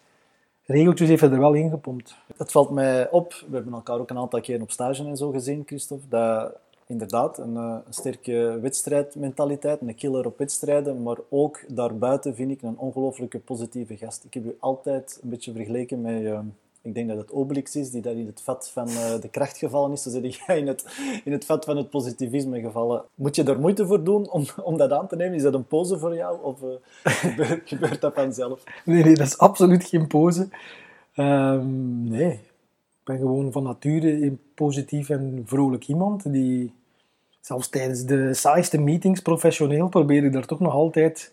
regeltjes 0.65 1.09
heeft 1.09 1.21
hij 1.21 1.31
er 1.31 1.39
wel 1.39 1.55
ingepompt. 1.55 2.17
Het 2.37 2.53
valt 2.53 2.71
mij 2.71 3.11
op, 3.11 3.45
we 3.49 3.55
hebben 3.55 3.73
elkaar 3.73 3.99
ook 3.99 4.11
een 4.11 4.19
aantal 4.19 4.41
keer 4.41 4.61
op 4.61 4.71
stage 4.71 5.05
en 5.05 5.17
zo 5.17 5.31
gezien, 5.31 5.63
Christophe, 5.67 6.09
dat 6.09 6.53
inderdaad 6.87 7.39
een, 7.39 7.57
een 7.57 7.83
sterke 7.91 8.59
wedstrijdmentaliteit, 8.61 9.81
een 9.81 9.95
killer 9.95 10.27
op 10.27 10.39
wedstrijden, 10.39 11.03
maar 11.03 11.17
ook 11.29 11.65
daarbuiten 11.69 12.35
vind 12.35 12.51
ik 12.51 12.63
een 12.63 12.79
ongelooflijke 12.79 13.39
positieve 13.39 13.97
gast. 13.97 14.25
Ik 14.25 14.35
heb 14.35 14.45
u 14.45 14.57
altijd 14.61 15.19
een 15.23 15.29
beetje 15.29 15.53
vergeleken 15.53 16.01
met... 16.01 16.23
Uh, 16.23 16.39
ik 16.87 16.95
denk 16.95 17.09
dat 17.09 17.17
het 17.17 17.33
Obelix 17.33 17.77
is, 17.77 17.91
die 17.91 18.03
daar 18.03 18.15
in 18.15 18.27
het 18.27 18.41
vat 18.41 18.71
van 18.73 18.89
uh, 18.89 19.21
de 19.21 19.29
kracht 19.29 19.57
gevallen 19.57 19.93
is. 19.93 20.03
Dus 20.03 20.13
zeg 20.13 20.47
jij 20.47 20.59
in 20.59 20.67
het, 20.67 20.85
in 21.25 21.33
het 21.33 21.45
vat 21.45 21.65
van 21.65 21.77
het 21.77 21.91
positivisme 21.91 22.61
gevallen. 22.61 23.05
Moet 23.15 23.37
je 23.37 23.45
er 23.45 23.61
moeite 23.61 23.87
voor 23.87 24.05
doen 24.05 24.31
om, 24.31 24.45
om 24.63 24.77
dat 24.77 24.91
aan 24.91 25.09
te 25.09 25.17
nemen? 25.17 25.35
Is 25.35 25.43
dat 25.43 25.55
een 25.55 25.67
pose 25.67 25.99
voor 25.99 26.15
jou? 26.15 26.43
Of 26.43 26.63
uh, 26.63 26.69
gebeurt, 27.05 27.69
gebeurt, 27.69 28.01
dat 28.01 28.15
vanzelf? 28.15 28.63
Nee, 28.85 29.05
nee, 29.05 29.15
dat 29.15 29.27
is 29.27 29.39
absoluut 29.39 29.85
geen 29.85 30.07
pose. 30.07 30.49
Um, 31.17 32.09
nee, 32.09 32.33
ik 32.33 33.05
ben 33.05 33.19
gewoon 33.19 33.53
van 33.53 33.63
nature 33.63 34.23
een 34.23 34.41
positief 34.55 35.09
en 35.09 35.43
vrolijk 35.47 35.89
iemand. 35.89 36.33
Die, 36.33 36.73
zelfs 37.41 37.69
tijdens 37.69 38.05
de 38.05 38.35
saaiste 38.35 38.81
meetings, 38.81 39.21
professioneel, 39.21 39.89
probeer 39.89 40.25
ik 40.25 40.33
daar 40.33 40.47
toch 40.47 40.61
nog 40.61 40.73
altijd 40.73 41.33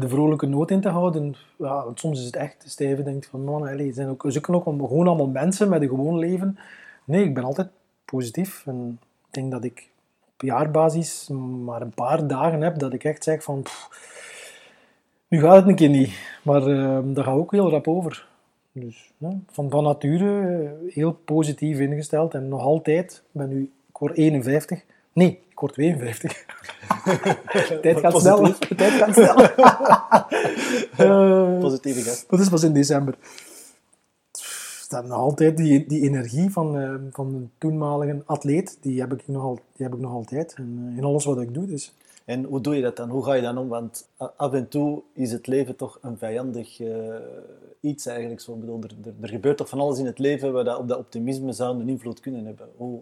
de 0.00 0.08
vrolijke 0.08 0.46
noot 0.46 0.70
in 0.70 0.80
te 0.80 0.88
houden. 0.88 1.34
Ja, 1.58 1.84
soms 1.94 2.18
is 2.18 2.24
het 2.24 2.36
echt 2.36 2.64
stijve. 2.66 3.02
Denk 3.02 3.24
van, 3.24 3.44
man, 3.44 3.68
allez, 3.68 3.94
zijn 3.94 4.08
ook, 4.08 4.24
zoeken 4.28 4.54
ook 4.54 4.64
gewoon 4.64 5.06
allemaal 5.06 5.26
mensen 5.26 5.68
met 5.68 5.82
een 5.82 5.88
gewoon 5.88 6.18
leven. 6.18 6.58
Nee, 7.04 7.24
ik 7.24 7.34
ben 7.34 7.44
altijd 7.44 7.68
positief. 8.04 8.66
En 8.66 8.98
ik 9.00 9.34
denk 9.34 9.50
dat 9.50 9.64
ik 9.64 9.88
op 10.34 10.42
jaarbasis 10.42 11.28
maar 11.64 11.80
een 11.80 11.94
paar 11.94 12.26
dagen 12.26 12.60
heb 12.60 12.78
dat 12.78 12.92
ik 12.92 13.04
echt 13.04 13.24
zeg 13.24 13.42
van... 13.42 13.64
Nu 15.28 15.40
gaat 15.40 15.56
het 15.56 15.66
een 15.66 15.74
keer 15.74 15.88
niet. 15.88 16.38
Maar 16.42 16.68
uh, 16.68 16.98
daar 17.04 17.24
ga 17.24 17.30
ik 17.30 17.36
ook 17.36 17.52
heel 17.52 17.70
rap 17.70 17.88
over. 17.88 18.28
Dus 18.72 19.12
van, 19.50 19.70
van 19.70 19.82
nature 19.82 20.60
uh, 20.60 20.94
heel 20.94 21.12
positief 21.12 21.78
ingesteld. 21.78 22.34
En 22.34 22.48
nog 22.48 22.62
altijd, 22.62 23.22
ben 23.30 23.48
nu, 23.48 23.62
ik 23.88 23.96
word 23.96 24.16
51. 24.16 24.82
Nee, 25.12 25.40
ik 25.48 25.58
word 25.60 25.72
52. 25.72 26.44
De 27.68 27.78
tijd 27.82 28.00
gaat 28.00 28.20
snel. 28.20 28.42
De 28.42 28.74
tijd 28.76 28.92
gaat 29.02 29.14
snel. 29.14 29.36
Eh, 30.96 31.58
Positieve 31.58 32.00
gast. 32.00 32.30
dat 32.30 32.40
is 32.40 32.48
pas 32.48 32.62
in 32.62 32.72
december. 32.72 33.14
Dan 34.88 35.06
nog 35.06 35.18
altijd 35.18 35.56
die, 35.56 35.86
die 35.86 36.02
energie 36.02 36.50
van, 36.50 36.78
eh, 36.78 36.94
van 37.10 37.26
een 37.26 37.50
toenmalige 37.58 38.22
atleet, 38.26 38.78
die 38.80 39.00
heb 39.00 39.12
ik 39.12 39.28
nog, 39.28 39.42
al, 39.42 39.54
die 39.54 39.86
heb 39.86 39.94
ik 39.94 40.00
nog 40.00 40.12
altijd. 40.12 40.54
En, 40.54 40.88
eh, 40.90 40.96
in 40.96 41.04
alles 41.04 41.24
wat 41.24 41.40
ik 41.40 41.54
doe. 41.54 41.66
Dus. 41.66 41.94
En 42.24 42.44
hoe 42.44 42.60
doe 42.60 42.76
je 42.76 42.82
dat 42.82 42.96
dan? 42.96 43.08
Hoe 43.08 43.24
ga 43.24 43.34
je 43.34 43.42
dan 43.42 43.58
om? 43.58 43.68
Want 43.68 44.08
af 44.36 44.52
en 44.52 44.68
toe 44.68 45.02
is 45.12 45.32
het 45.32 45.46
leven 45.46 45.76
toch 45.76 45.98
een 46.02 46.18
vijandig 46.18 46.80
eh, 46.80 47.14
iets 47.80 48.06
eigenlijk. 48.06 48.40
Zo, 48.40 48.54
bedoel, 48.54 48.80
er, 48.82 48.90
er, 49.04 49.12
er 49.20 49.28
gebeurt 49.28 49.56
toch 49.56 49.68
van 49.68 49.80
alles 49.80 49.98
in 49.98 50.06
het 50.06 50.18
leven 50.18 50.52
waar 50.52 50.64
dat 50.64 50.78
op 50.78 50.88
dat 50.88 50.98
optimisme 50.98 51.52
zou 51.52 51.80
een 51.80 51.88
invloed 51.88 52.20
kunnen 52.20 52.44
hebben. 52.44 52.68
Hoe, 52.76 53.00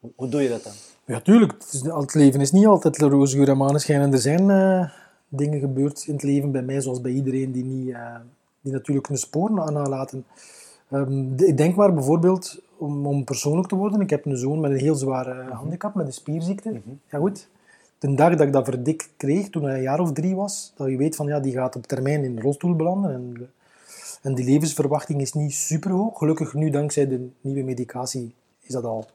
hoe, 0.00 0.10
hoe 0.16 0.28
doe 0.28 0.42
je 0.42 0.48
dat 0.48 0.62
dan? 0.64 0.72
Ja, 1.04 1.20
tuurlijk. 1.20 1.52
Het, 1.52 1.72
is, 1.72 1.82
het 1.82 2.14
leven 2.14 2.40
is 2.40 2.52
niet 2.52 2.66
altijd 2.66 2.98
roze 2.98 3.36
geur 3.36 3.48
en 3.48 3.56
maneschijn. 3.56 4.00
En 4.00 4.12
er 4.12 4.18
zijn 4.18 4.50
eh, 4.50 4.90
dingen 5.28 5.60
gebeurd 5.60 6.04
in 6.06 6.12
het 6.12 6.22
leven 6.22 6.50
bij 6.52 6.62
mij, 6.62 6.80
zoals 6.80 7.00
bij 7.00 7.12
iedereen, 7.12 7.52
die, 7.52 7.64
niet, 7.64 7.94
eh, 7.94 8.14
die 8.60 8.72
natuurlijk 8.72 9.08
hun 9.08 9.18
sporen 9.18 9.60
aan 9.60 9.72
nalaten. 9.72 10.24
De- 10.88 11.46
ik 11.46 11.56
denk 11.56 11.76
maar 11.76 11.94
bijvoorbeeld, 11.94 12.60
om, 12.76 13.06
om 13.06 13.24
persoonlijk 13.24 13.68
te 13.68 13.74
worden, 13.74 14.00
ik 14.00 14.10
heb 14.10 14.24
een 14.24 14.36
zoon 14.36 14.60
met 14.60 14.70
een 14.70 14.78
heel 14.78 14.94
zware 14.94 15.50
handicap, 15.52 15.94
met 15.94 16.06
een 16.06 16.12
spierziekte. 16.12 16.80
Ja 17.10 17.18
goed, 17.18 17.48
de 17.98 18.14
dag 18.14 18.30
dat 18.30 18.46
ik 18.46 18.52
dat 18.52 18.64
verdikt 18.64 19.08
kreeg, 19.16 19.48
toen 19.50 19.62
hij 19.62 19.76
een 19.76 19.82
jaar 19.82 20.00
of 20.00 20.12
drie 20.12 20.34
was, 20.34 20.72
dat 20.76 20.88
je 20.88 20.96
weet 20.96 21.16
van 21.16 21.26
ja, 21.26 21.40
die 21.40 21.52
gaat 21.52 21.76
op 21.76 21.86
termijn 21.86 22.24
in 22.24 22.36
een 22.36 22.42
rolstoel 22.42 22.76
belanden. 22.76 23.12
En, 23.12 23.50
en 24.22 24.34
die 24.34 24.44
levensverwachting 24.44 25.20
is 25.20 25.32
niet 25.32 25.52
super 25.54 25.90
hoog. 25.90 26.18
Gelukkig 26.18 26.54
nu, 26.54 26.70
dankzij 26.70 27.08
de 27.08 27.28
nieuwe 27.40 27.62
medicatie, 27.62 28.34
is 28.60 28.72
dat 28.72 28.84
al 28.84 29.06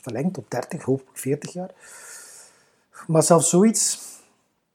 verlengd 0.00 0.34
tot 0.34 0.50
30, 0.50 0.82
hopelijk 0.82 1.18
40 1.18 1.52
jaar. 1.52 1.70
Maar 3.06 3.22
zelfs 3.22 3.48
zoiets, 3.48 4.00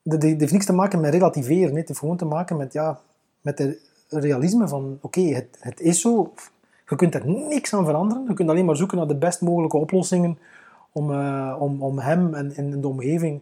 dat 0.02 0.22
heeft 0.22 0.52
niks 0.52 0.66
te 0.66 0.74
maken 0.74 1.00
met 1.00 1.14
relativeren. 1.14 1.76
Het 1.76 1.88
heeft 1.88 2.00
gewoon 2.00 2.18
te 2.18 2.26
maken 2.26 2.58
met, 2.58 2.74
ja, 2.74 3.00
met 3.42 3.60
het 3.60 3.80
realisme 4.10 4.68
van, 4.68 4.98
oké, 5.02 5.22
het, 5.22 5.58
het 5.60 5.80
is 5.80 6.02
zo. 6.02 6.34
Je 6.88 6.96
kunt 6.96 7.16
er 7.16 7.28
niks 7.28 7.74
aan 7.74 7.86
veranderen. 7.86 8.26
Je 8.28 8.34
kunt 8.34 8.50
alleen 8.50 8.66
maar 8.66 8.76
zoeken 8.76 8.98
naar 8.98 9.08
de 9.08 9.16
best 9.16 9.42
mogelijke 9.42 9.78
oplossingen 9.78 10.38
om, 10.92 11.12
eh, 11.12 11.56
om, 11.60 11.84
om 11.84 12.00
hem 12.00 12.34
en, 12.34 12.56
en 12.56 12.82
de 12.82 12.88
omgeving 12.88 13.42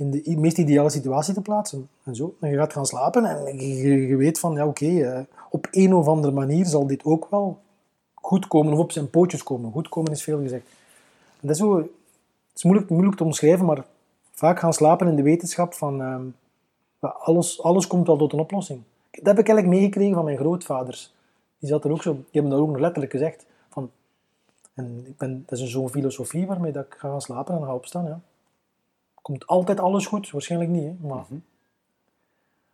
in 0.00 0.10
de 0.10 0.36
meest 0.38 0.58
ideale 0.58 0.90
situatie 0.90 1.34
te 1.34 1.40
plaatsen. 1.40 1.88
En 2.04 2.14
zo. 2.14 2.34
En 2.40 2.50
je 2.50 2.56
gaat 2.56 2.72
gaan 2.72 2.86
slapen 2.86 3.24
en 3.24 3.58
je, 3.58 4.06
je 4.06 4.16
weet 4.16 4.38
van, 4.38 4.54
ja 4.54 4.66
oké, 4.66 4.86
eh, 4.86 5.20
op 5.50 5.68
een 5.70 5.94
of 5.94 6.06
andere 6.06 6.32
manier 6.32 6.66
zal 6.66 6.86
dit 6.86 7.04
ook 7.04 7.26
wel 7.30 7.60
goed 8.14 8.46
komen 8.46 8.72
of 8.72 8.78
op 8.78 8.92
zijn 8.92 9.10
pootjes 9.10 9.42
komen. 9.42 9.72
Goed 9.72 9.88
komen 9.88 10.12
is 10.12 10.22
veel 10.22 10.40
gezegd. 10.40 10.66
Dat 11.40 11.50
is 11.50 11.58
zo, 11.58 11.76
het 11.76 11.88
is 12.54 12.64
moeilijk, 12.64 12.90
moeilijk 12.90 13.16
te 13.16 13.24
omschrijven, 13.24 13.66
maar 13.66 13.84
vaak 14.30 14.58
gaan 14.58 14.72
slapen 14.72 15.08
in 15.08 15.16
de 15.16 15.22
wetenschap 15.22 15.74
van 15.74 16.02
ehm, 16.02 16.26
alles, 17.00 17.62
alles 17.62 17.86
komt 17.86 18.06
wel 18.06 18.16
tot 18.16 18.32
een 18.32 18.38
oplossing. 18.38 18.82
Dat 19.10 19.26
heb 19.26 19.38
ik 19.38 19.48
eigenlijk 19.48 19.78
meegekregen 19.78 20.14
van 20.14 20.24
mijn 20.24 20.36
grootvaders. 20.36 21.14
Die 21.58 21.68
zat 21.68 21.84
er 21.84 21.90
ook 21.90 22.02
zo, 22.02 22.12
die 22.12 22.24
hebben 22.30 22.50
dat 22.50 22.60
ook 22.60 22.68
nog 22.68 22.78
letterlijk 22.80 23.12
gezegd. 23.12 23.46
Van, 23.68 23.90
en 24.74 25.04
ik 25.06 25.16
ben, 25.16 25.42
dat 25.46 25.58
is 25.58 25.70
zo'n 25.70 25.90
filosofie 25.90 26.46
waarmee 26.46 26.72
dat 26.72 26.84
ik 26.84 26.94
ga 26.98 27.08
gaan 27.08 27.20
slapen 27.20 27.54
en 27.54 27.64
ga 27.64 27.74
opstaan. 27.74 28.04
Ja. 28.04 28.20
Komt 29.22 29.46
altijd 29.46 29.80
alles 29.80 30.06
goed? 30.06 30.30
Waarschijnlijk 30.30 30.70
niet, 30.70 30.84
hè? 30.84 31.08
maar, 31.08 31.24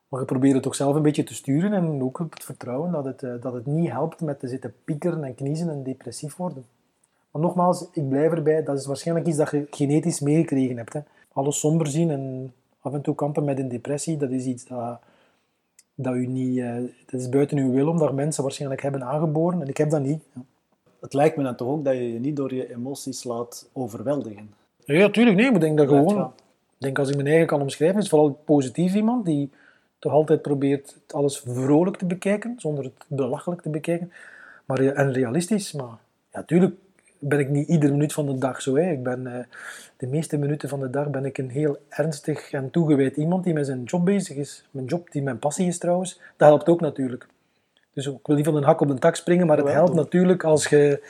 maar 0.09 0.21
je 0.21 0.27
probeert 0.27 0.55
het 0.55 0.63
toch 0.63 0.75
zelf 0.75 0.95
een 0.95 1.03
beetje 1.03 1.25
te 1.25 1.35
sturen 1.35 1.73
en 1.73 2.03
ook 2.03 2.19
op 2.19 2.33
het 2.33 2.45
vertrouwen 2.45 2.93
dat 2.93 3.05
het, 3.05 3.23
eh, 3.23 3.35
dat 3.41 3.53
het 3.53 3.67
niet 3.67 3.91
helpt 3.91 4.21
met 4.21 4.41
te 4.41 4.49
zitten 4.49 4.75
piekeren 4.85 5.25
en 5.25 5.35
kniezen 5.35 5.69
en 5.69 5.83
depressief 5.83 6.37
worden. 6.37 6.67
Maar 7.37 7.45
nogmaals, 7.45 7.87
ik 7.93 8.09
blijf 8.09 8.33
erbij, 8.33 8.63
dat 8.63 8.79
is 8.79 8.87
waarschijnlijk 8.87 9.27
iets 9.27 9.37
dat 9.37 9.51
je 9.51 9.67
genetisch 9.71 10.21
meegekregen 10.21 10.77
hebt. 10.77 10.93
Hè. 10.93 11.01
Alles 11.33 11.59
somber 11.59 11.87
zien 11.87 12.11
en 12.11 12.53
af 12.81 12.93
en 12.93 13.01
toe 13.01 13.15
kampen 13.15 13.45
met 13.45 13.59
een 13.59 13.69
depressie, 13.69 14.17
dat 14.17 14.31
is 14.31 14.45
iets 14.45 14.67
dat, 14.67 14.99
dat 15.95 16.15
u 16.15 16.27
niet... 16.27 16.59
eh, 16.59 16.75
dat 17.07 17.21
is 17.21 17.29
buiten 17.29 17.59
uw 17.59 17.73
wil, 17.73 17.89
omdat 17.89 18.13
mensen 18.13 18.43
waarschijnlijk 18.43 18.83
hebben 18.83 19.05
aangeboren. 19.05 19.61
En 19.61 19.69
ik 19.69 19.77
heb 19.77 19.91
dat 19.91 20.01
niet. 20.01 20.23
Ja, 20.35 20.41
Het 21.01 21.15
lijkt 21.15 21.37
me 21.37 21.43
dan 21.43 21.57
toch 21.57 21.69
ook 21.69 21.85
dat 21.85 21.95
je 21.95 22.13
je 22.13 22.21
niet 22.21 22.37
door 22.37 22.55
je 22.55 22.75
emoties 22.75 23.25
laat 23.25 23.69
overweldigen. 23.73 24.51
ja 24.85 25.11
tuurlijk. 25.11 25.37
Nee, 25.37 25.47
maar 25.47 25.55
ik 25.55 25.61
denk 25.61 25.79
dat 25.79 25.89
gewoon... 25.89 26.33
Ik 26.79 26.83
denk 26.83 26.99
als 26.99 27.09
ik 27.09 27.15
mijn 27.15 27.27
eigen 27.29 27.47
kan 27.47 27.61
omschrijven, 27.61 28.01
is 28.01 28.09
vooral 28.09 28.41
positief 28.45 28.95
iemand 28.95 29.25
die 29.25 29.51
toch 29.99 30.13
altijd 30.13 30.43
probeert 30.43 30.97
alles 31.09 31.39
vrolijk 31.39 31.97
te 31.97 32.05
bekijken, 32.05 32.55
zonder 32.59 32.85
het 32.85 33.05
belachelijk 33.09 33.63
te 33.63 33.69
bekijken. 33.69 34.13
Maar, 34.65 34.79
en 34.79 35.13
realistisch, 35.13 35.73
maar 35.73 35.99
ja, 36.33 36.43
tuurlijk 36.43 36.75
ben 37.19 37.39
ik 37.39 37.49
niet 37.49 37.69
iedere 37.69 37.93
minuut 37.93 38.13
van 38.13 38.27
de 38.27 38.39
dag 38.39 38.63
zo. 38.63 38.77
Hè. 38.77 38.91
Ik 38.91 39.03
ben, 39.03 39.27
eh, 39.27 39.45
de 39.97 40.07
meeste 40.07 40.37
minuten 40.37 40.69
van 40.69 40.81
de 40.81 40.91
dag 40.91 41.11
ben 41.11 41.25
ik 41.25 41.39
een 41.39 41.51
heel 41.51 41.79
ernstig 41.89 42.51
en 42.53 42.71
toegewijd 42.71 43.17
iemand 43.17 43.45
die 43.45 43.55
met 43.55 43.67
zijn 43.67 43.83
job 43.83 44.05
bezig 44.05 44.37
is. 44.37 44.69
Mijn 44.71 44.87
job, 44.87 45.11
die 45.11 45.23
mijn 45.23 45.39
passie 45.39 45.67
is 45.67 45.79
trouwens, 45.79 46.21
dat 46.37 46.49
helpt 46.49 46.69
ook 46.69 46.81
natuurlijk. 46.81 47.27
Dus 47.93 48.07
ik 48.07 48.27
wil 48.27 48.37
niet 48.37 48.45
van 48.45 48.57
een 48.57 48.65
hak 48.65 48.81
op 48.81 48.91
een 48.91 48.99
tak 48.99 49.17
springen, 49.17 49.47
maar 49.47 49.57
het 49.57 49.69
helpt 49.69 49.95
natuurlijk 49.95 50.45
als 50.45 50.67
je 50.67 51.03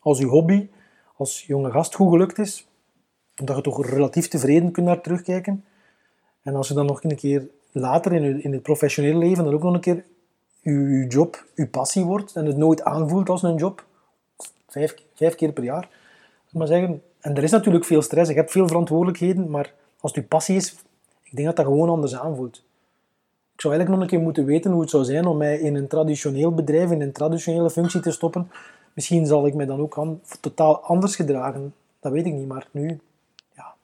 als 0.00 0.18
je 0.18 0.26
hobby 0.26 0.68
als 1.16 1.46
jonge 1.46 1.70
gast 1.70 1.94
goed 1.94 2.10
gelukt 2.10 2.38
is, 2.38 2.68
dat 3.34 3.56
je 3.56 3.62
toch 3.62 3.86
relatief 3.86 4.28
tevreden 4.28 4.72
kunt 4.72 4.86
naar 4.86 5.00
terugkijken. 5.00 5.64
En 6.42 6.54
als 6.54 6.68
je 6.68 6.74
dan 6.74 6.86
nog 6.86 7.04
een 7.04 7.16
keer 7.16 7.48
later 7.72 8.12
in, 8.12 8.22
je, 8.22 8.42
in 8.42 8.52
het 8.52 8.62
professionele 8.62 9.18
leven 9.18 9.44
dan 9.44 9.54
ook 9.54 9.62
nog 9.62 9.74
een 9.74 9.80
keer 9.80 10.04
je, 10.60 10.72
je 10.72 11.06
job, 11.06 11.44
je 11.54 11.66
passie 11.68 12.04
wordt 12.04 12.32
en 12.32 12.46
het 12.46 12.56
nooit 12.56 12.82
aanvoelt 12.82 13.28
als 13.28 13.42
een 13.42 13.56
job, 13.56 13.84
vijf, 15.14 15.34
keer 15.34 15.52
per 15.52 15.64
jaar, 15.64 15.88
ik 16.46 16.52
maar 16.52 16.66
zeggen. 16.66 17.02
En 17.20 17.36
er 17.36 17.42
is 17.42 17.50
natuurlijk 17.50 17.84
veel 17.84 18.02
stress, 18.02 18.30
je 18.30 18.36
hebt 18.36 18.50
veel 18.50 18.66
verantwoordelijkheden, 18.66 19.50
maar 19.50 19.72
als 20.00 20.14
het 20.14 20.22
je 20.22 20.28
passie 20.28 20.56
is, 20.56 20.74
ik 21.22 21.36
denk 21.36 21.46
dat 21.46 21.56
dat 21.56 21.66
gewoon 21.66 21.88
anders 21.88 22.16
aanvoelt. 22.16 22.64
Ik 23.54 23.60
zou 23.62 23.74
eigenlijk 23.74 23.90
nog 23.90 24.00
een 24.00 24.16
keer 24.16 24.26
moeten 24.26 24.44
weten 24.44 24.70
hoe 24.70 24.80
het 24.80 24.90
zou 24.90 25.04
zijn 25.04 25.26
om 25.26 25.36
mij 25.36 25.58
in 25.58 25.74
een 25.74 25.86
traditioneel 25.86 26.54
bedrijf, 26.54 26.90
in 26.90 27.00
een 27.00 27.12
traditionele 27.12 27.70
functie 27.70 28.00
te 28.00 28.10
stoppen. 28.10 28.50
Misschien 28.92 29.26
zal 29.26 29.46
ik 29.46 29.54
mij 29.54 29.66
dan 29.66 29.80
ook 29.80 29.98
aan, 29.98 30.20
totaal 30.40 30.80
anders 30.80 31.16
gedragen. 31.16 31.74
Dat 32.00 32.12
weet 32.12 32.26
ik 32.26 32.32
niet, 32.32 32.48
maar 32.48 32.68
nu 32.70 33.00
ja, 33.54 33.74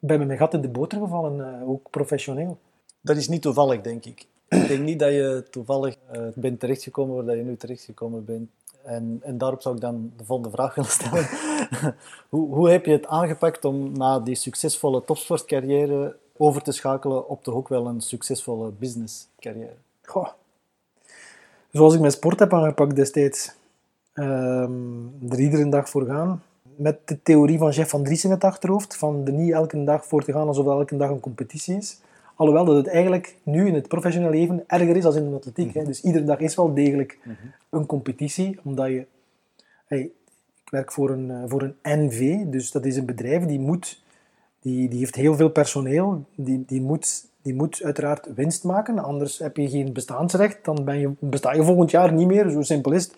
ik 0.00 0.08
ben 0.08 0.18
met 0.18 0.26
mijn 0.26 0.38
gat 0.38 0.54
in 0.54 0.60
de 0.60 0.68
boter 0.68 0.98
gevallen, 0.98 1.60
eh, 1.60 1.68
ook 1.68 1.90
professioneel. 1.90 2.58
Dat 3.00 3.16
is 3.16 3.28
niet 3.28 3.42
toevallig, 3.42 3.80
denk 3.80 4.04
ik. 4.04 4.26
Ik 4.48 4.68
denk 4.68 4.82
niet 4.82 4.98
dat 4.98 5.12
je 5.12 5.44
toevallig 5.50 5.96
eh, 6.10 6.22
bent 6.34 6.60
terechtgekomen 6.60 7.24
waar 7.24 7.36
je 7.36 7.42
nu 7.42 7.56
terechtgekomen 7.56 8.24
bent. 8.24 8.50
En, 8.84 9.20
en 9.22 9.38
daarop 9.38 9.62
zou 9.62 9.74
ik 9.74 9.80
dan 9.80 10.12
de 10.16 10.24
volgende 10.24 10.50
vraag 10.50 10.74
willen 10.74 10.90
stellen. 10.90 11.28
hoe, 12.28 12.54
hoe 12.54 12.70
heb 12.70 12.86
je 12.86 12.92
het 12.92 13.06
aangepakt 13.06 13.64
om 13.64 13.92
na 13.92 14.20
die 14.20 14.34
succesvolle 14.34 15.04
topsportcarrière 15.04 16.16
over 16.36 16.62
te 16.62 16.72
schakelen 16.72 17.28
op 17.28 17.42
toch 17.42 17.54
ook 17.54 17.68
wel 17.68 17.86
een 17.86 18.00
succesvolle 18.00 18.70
businesscarrière? 18.70 19.74
Zoals 21.70 21.94
ik 21.94 22.00
mijn 22.00 22.12
sport 22.12 22.38
heb 22.38 22.54
aangepakt 22.54 22.96
destijds. 22.96 23.52
Ehm, 24.12 24.72
er 25.28 25.40
iedere 25.40 25.68
dag 25.68 25.88
voor 25.88 26.06
gaan. 26.06 26.42
Met 26.76 26.98
de 27.04 27.22
theorie 27.22 27.58
van 27.58 27.70
Jeff 27.70 27.90
van 27.90 28.04
Dries 28.04 28.24
in 28.24 28.30
het 28.30 28.44
achterhoofd. 28.44 28.96
Van 28.96 29.26
er 29.26 29.32
niet 29.32 29.52
elke 29.52 29.84
dag 29.84 30.06
voor 30.06 30.24
te 30.24 30.32
gaan 30.32 30.46
alsof 30.46 30.66
elke 30.66 30.96
dag 30.96 31.10
een 31.10 31.20
competitie 31.20 31.76
is. 31.76 32.00
Alhoewel 32.36 32.64
dat 32.64 32.76
het 32.76 32.86
eigenlijk 32.86 33.36
nu 33.42 33.66
in 33.66 33.74
het 33.74 33.88
professionele 33.88 34.36
leven 34.36 34.64
erger 34.66 34.96
is 34.96 35.02
dan 35.02 35.16
in 35.16 35.30
de 35.30 35.36
atletiek. 35.36 35.74
hè. 35.74 35.84
Dus 35.84 36.02
iedere 36.02 36.24
dag 36.24 36.38
is 36.38 36.54
wel 36.54 36.74
degelijk 36.74 37.18
een 37.70 37.86
competitie. 37.86 38.58
Omdat 38.64 38.88
je... 38.88 39.06
Hey, 39.86 40.00
ik 40.64 40.70
werk 40.70 40.92
voor 40.92 41.10
een, 41.10 41.30
eh, 41.30 41.42
voor 41.46 41.62
een 41.62 41.74
NV. 41.82 42.44
Dus 42.44 42.70
dat 42.70 42.84
is 42.84 42.96
een 42.96 43.06
bedrijf 43.06 43.44
die 43.44 43.60
moet... 43.60 44.02
Die, 44.60 44.88
die 44.88 44.98
heeft 44.98 45.14
heel 45.14 45.34
veel 45.34 45.48
personeel. 45.48 46.24
Die, 46.34 46.64
die, 46.66 46.80
moet, 46.80 47.26
die 47.42 47.54
moet 47.54 47.80
uiteraard 47.82 48.34
winst 48.34 48.64
maken. 48.64 48.98
Anders 48.98 49.38
heb 49.38 49.56
je 49.56 49.68
geen 49.68 49.92
bestaansrecht. 49.92 50.64
Dan 50.64 50.84
ben 50.84 50.98
je, 50.98 51.10
besta 51.18 51.52
je 51.52 51.64
volgend 51.64 51.90
jaar 51.90 52.12
niet 52.12 52.26
meer. 52.26 52.50
Zo 52.50 52.62
simpel 52.62 52.92
is 52.92 53.04
het. 53.04 53.14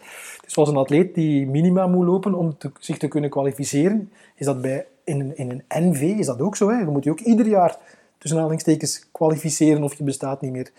Is 0.46 0.52
zoals 0.52 0.68
een 0.68 0.76
atleet 0.76 1.14
die 1.14 1.46
minima 1.46 1.86
moet 1.86 2.06
lopen 2.06 2.34
om 2.34 2.58
te, 2.58 2.70
zich 2.78 2.98
te 2.98 3.08
kunnen 3.08 3.30
kwalificeren. 3.30 4.10
Is 4.34 4.46
dat 4.46 4.60
bij, 4.60 4.86
in, 5.04 5.20
een, 5.20 5.36
in 5.36 5.50
een 5.50 5.88
NV 5.88 6.00
is 6.00 6.26
dat 6.26 6.40
ook 6.40 6.56
zo. 6.56 6.68
Hè? 6.68 6.78
Je 6.78 6.84
moet 6.84 7.04
je 7.04 7.10
ook 7.10 7.20
ieder 7.20 7.46
jaar 7.46 7.78
tussen 8.18 8.38
aanhalingstekens 8.38 9.06
kwalificeren 9.12 9.82
of 9.82 9.94
je 9.94 10.04
bestaat 10.04 10.40
niet 10.40 10.52
meer. 10.52 10.70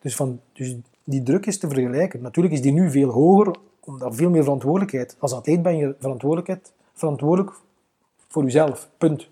Dus, 0.00 0.16
van, 0.16 0.40
dus 0.52 0.76
die 1.04 1.22
druk 1.22 1.46
is 1.46 1.58
te 1.58 1.68
vergelijken. 1.68 2.22
Natuurlijk 2.22 2.54
is 2.54 2.62
die 2.62 2.72
nu 2.72 2.90
veel 2.90 3.10
hoger, 3.10 3.56
omdat 3.80 4.14
veel 4.14 4.30
meer 4.30 4.42
verantwoordelijkheid. 4.42 5.16
Als 5.18 5.32
atleet 5.32 5.62
ben 5.62 5.76
je 5.76 5.94
verantwoordelijkheid, 5.98 6.72
verantwoordelijk 6.94 7.56
voor 8.28 8.42
jezelf. 8.42 8.88
Punt. 8.98 9.28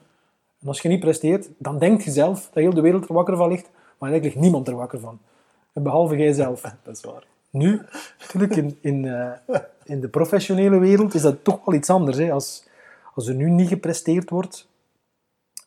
En 0.60 0.68
als 0.68 0.80
je 0.80 0.88
niet 0.88 1.00
presteert, 1.00 1.48
dan 1.58 1.78
denk 1.78 2.00
je 2.00 2.10
zelf 2.10 2.50
dat 2.52 2.62
heel 2.62 2.74
de 2.74 2.80
wereld 2.80 3.08
er 3.08 3.14
wakker 3.14 3.36
van 3.36 3.48
ligt, 3.48 3.70
maar 3.72 4.10
eigenlijk 4.10 4.24
ligt 4.24 4.36
niemand 4.36 4.68
er 4.68 4.76
wakker 4.76 5.00
van. 5.00 5.18
En 5.72 5.82
behalve 5.82 6.16
jijzelf. 6.16 6.60
Dat 6.84 6.96
is 6.96 7.02
waar. 7.02 7.26
Nu, 7.50 7.80
natuurlijk 8.18 8.56
in, 8.56 8.78
in, 8.80 9.04
eh, 9.04 9.58
in 9.84 10.00
de 10.00 10.08
professionele 10.08 10.78
wereld 10.78 11.14
is 11.14 11.22
dat 11.22 11.44
toch 11.44 11.64
wel 11.64 11.74
iets 11.74 11.90
anders. 11.90 12.16
Hè. 12.16 12.32
Als, 12.32 12.68
als 13.14 13.26
er 13.26 13.34
nu 13.34 13.50
niet 13.50 13.68
gepresteerd 13.68 14.30
wordt 14.30 14.68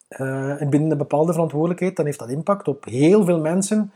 en 0.07 0.69
binnen 0.69 0.91
een 0.91 0.97
bepaalde 0.97 1.31
verantwoordelijkheid, 1.31 1.95
dan 1.95 2.05
heeft 2.05 2.19
dat 2.19 2.29
impact 2.29 2.67
op 2.67 2.85
heel 2.85 3.25
veel 3.25 3.39
mensen 3.39 3.91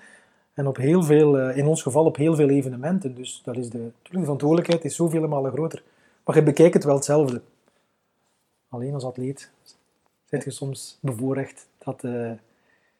en 0.53 0.67
op 0.67 0.77
heel 0.77 1.03
veel, 1.03 1.37
eh, 1.37 1.57
in 1.57 1.67
ons 1.67 1.81
geval 1.81 2.05
op 2.05 2.15
heel 2.15 2.35
veel 2.35 2.49
evenementen. 2.49 3.15
Dus 3.15 3.41
dat 3.43 3.57
is 3.57 3.69
de, 3.69 3.91
verantwoordelijkheid 4.03 4.85
is 4.85 4.95
zoveel 4.95 5.27
malen 5.27 5.51
groter. 5.51 5.83
Maar 6.23 6.35
je 6.35 6.43
bekijkt 6.43 6.73
het 6.73 6.83
wel 6.83 6.95
hetzelfde. 6.95 7.41
Alleen 8.69 8.93
als 8.93 9.03
atleet 9.03 9.51
zit 10.25 10.43
je 10.43 10.51
soms 10.51 10.97
bevoorrecht 11.01 11.67
Dat, 11.77 12.03
eh, 12.03 12.31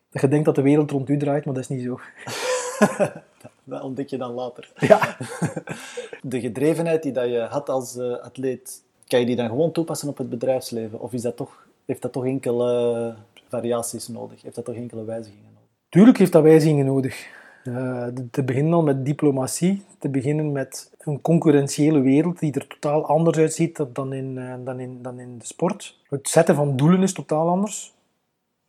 dat 0.10 0.22
je 0.22 0.28
denkt 0.28 0.46
dat 0.46 0.56
de 0.56 0.62
wereld 0.62 0.92
rond 0.92 1.10
u 1.10 1.18
draait, 1.18 1.46
maar 1.46 1.54
dat 1.54 1.64
is 1.64 1.70
niet 1.70 1.84
zo. 1.84 2.00
Dat 3.64 3.82
ontdek 3.82 4.10
je 4.10 4.18
dan 4.18 4.32
later. 4.32 4.72
Ja. 4.76 5.18
De 6.22 6.40
gedrevenheid 6.40 7.04
die 7.04 7.12
dat 7.12 7.26
je 7.26 7.40
had 7.40 7.70
als 7.70 7.98
atleet, 7.98 8.84
kan 9.08 9.20
je 9.20 9.26
die 9.26 9.36
dan 9.36 9.48
gewoon 9.48 9.72
toepassen 9.72 10.08
op 10.08 10.18
het 10.18 10.30
bedrijfsleven? 10.30 11.00
Of 11.00 11.14
is 11.14 11.22
dat 11.22 11.36
toch, 11.36 11.68
heeft 11.92 12.02
dat 12.02 12.12
toch 12.12 12.26
enkele 12.26 13.14
variaties 13.48 14.08
nodig? 14.08 14.42
Heeft 14.42 14.56
dat 14.56 14.66
toch 14.66 14.76
enkele 14.76 15.04
wijzigingen 15.04 15.52
nodig? 15.54 15.70
Tuurlijk 15.90 16.18
heeft 16.18 16.32
dat 16.32 16.44
wijzigingen 16.44 16.86
nodig. 16.86 17.28
Eh, 17.64 18.08
te 18.32 18.44
beginnen 18.44 18.74
al 18.74 18.84
met 18.84 19.06
diplomatie, 19.06 19.84
te 20.00 20.10
beginnen 20.10 20.52
met 20.52 20.92
een 21.00 21.22
concurrentiële 21.22 22.00
wereld 22.00 22.40
die 22.40 22.54
er 22.54 22.68
totaal 22.68 23.06
anders 23.06 23.38
uitziet 23.38 23.86
dan 23.94 24.14
in, 24.14 24.38
eh, 24.38 24.54
dan 24.64 24.80
in, 24.80 25.02
dan 25.02 25.20
in 25.20 25.38
de 25.38 25.46
sport. 25.46 26.00
Het 26.10 26.30
zetten 26.30 26.56
van 26.56 26.76
doelen 26.76 27.02
is 27.02 27.14
totaal 27.14 27.50
anders. 27.50 27.94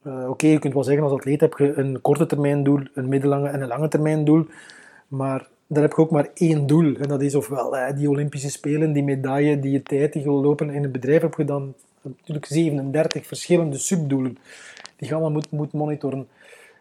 Eh, 0.03 0.29
Oké, 0.29 0.47
je 0.47 0.59
kunt 0.59 0.75
wel 0.75 0.85
zeggen 0.85 1.05
als 1.05 1.13
atleet 1.13 1.41
heb 1.41 1.55
je 1.59 1.75
een 1.75 2.01
korte 2.01 2.27
termijn 2.27 2.63
doel, 2.63 2.81
een 2.95 3.09
middellange 3.09 3.49
en 3.49 3.63
een 3.63 3.69
lange 3.69 3.89
termijn 3.89 4.25
doel. 4.25 4.47
Maar 5.09 5.49
daar 5.73 5.83
heb 5.83 5.93
je 5.93 6.03
ook 6.03 6.11
maar 6.11 6.31
één 6.35 6.67
doel. 6.67 6.95
En 6.97 7.09
dat 7.09 7.23
is 7.23 7.35
ofwel 7.35 7.77
eh, 7.77 7.97
die 7.97 8.09
Olympische 8.09 8.51
Spelen, 8.51 8.93
die 8.93 9.03
medaille, 9.03 9.59
die 9.61 9.83
tijd 9.83 10.13
die 10.13 10.23
je 10.23 10.29
wil 10.29 10.41
lopen. 10.41 10.71
In 10.71 10.85
een 10.85 10.91
bedrijf 10.91 11.23
heb 11.23 11.35
je 11.37 11.45
dan 11.45 11.75
natuurlijk 12.03 12.47
37 12.47 13.27
verschillende 13.27 13.79
subdoelen 13.79 14.39
die 14.97 15.09
je 15.09 15.15
allemaal 15.15 15.31
moet, 15.31 15.51
moet 15.51 15.73
monitoren. 15.73 16.29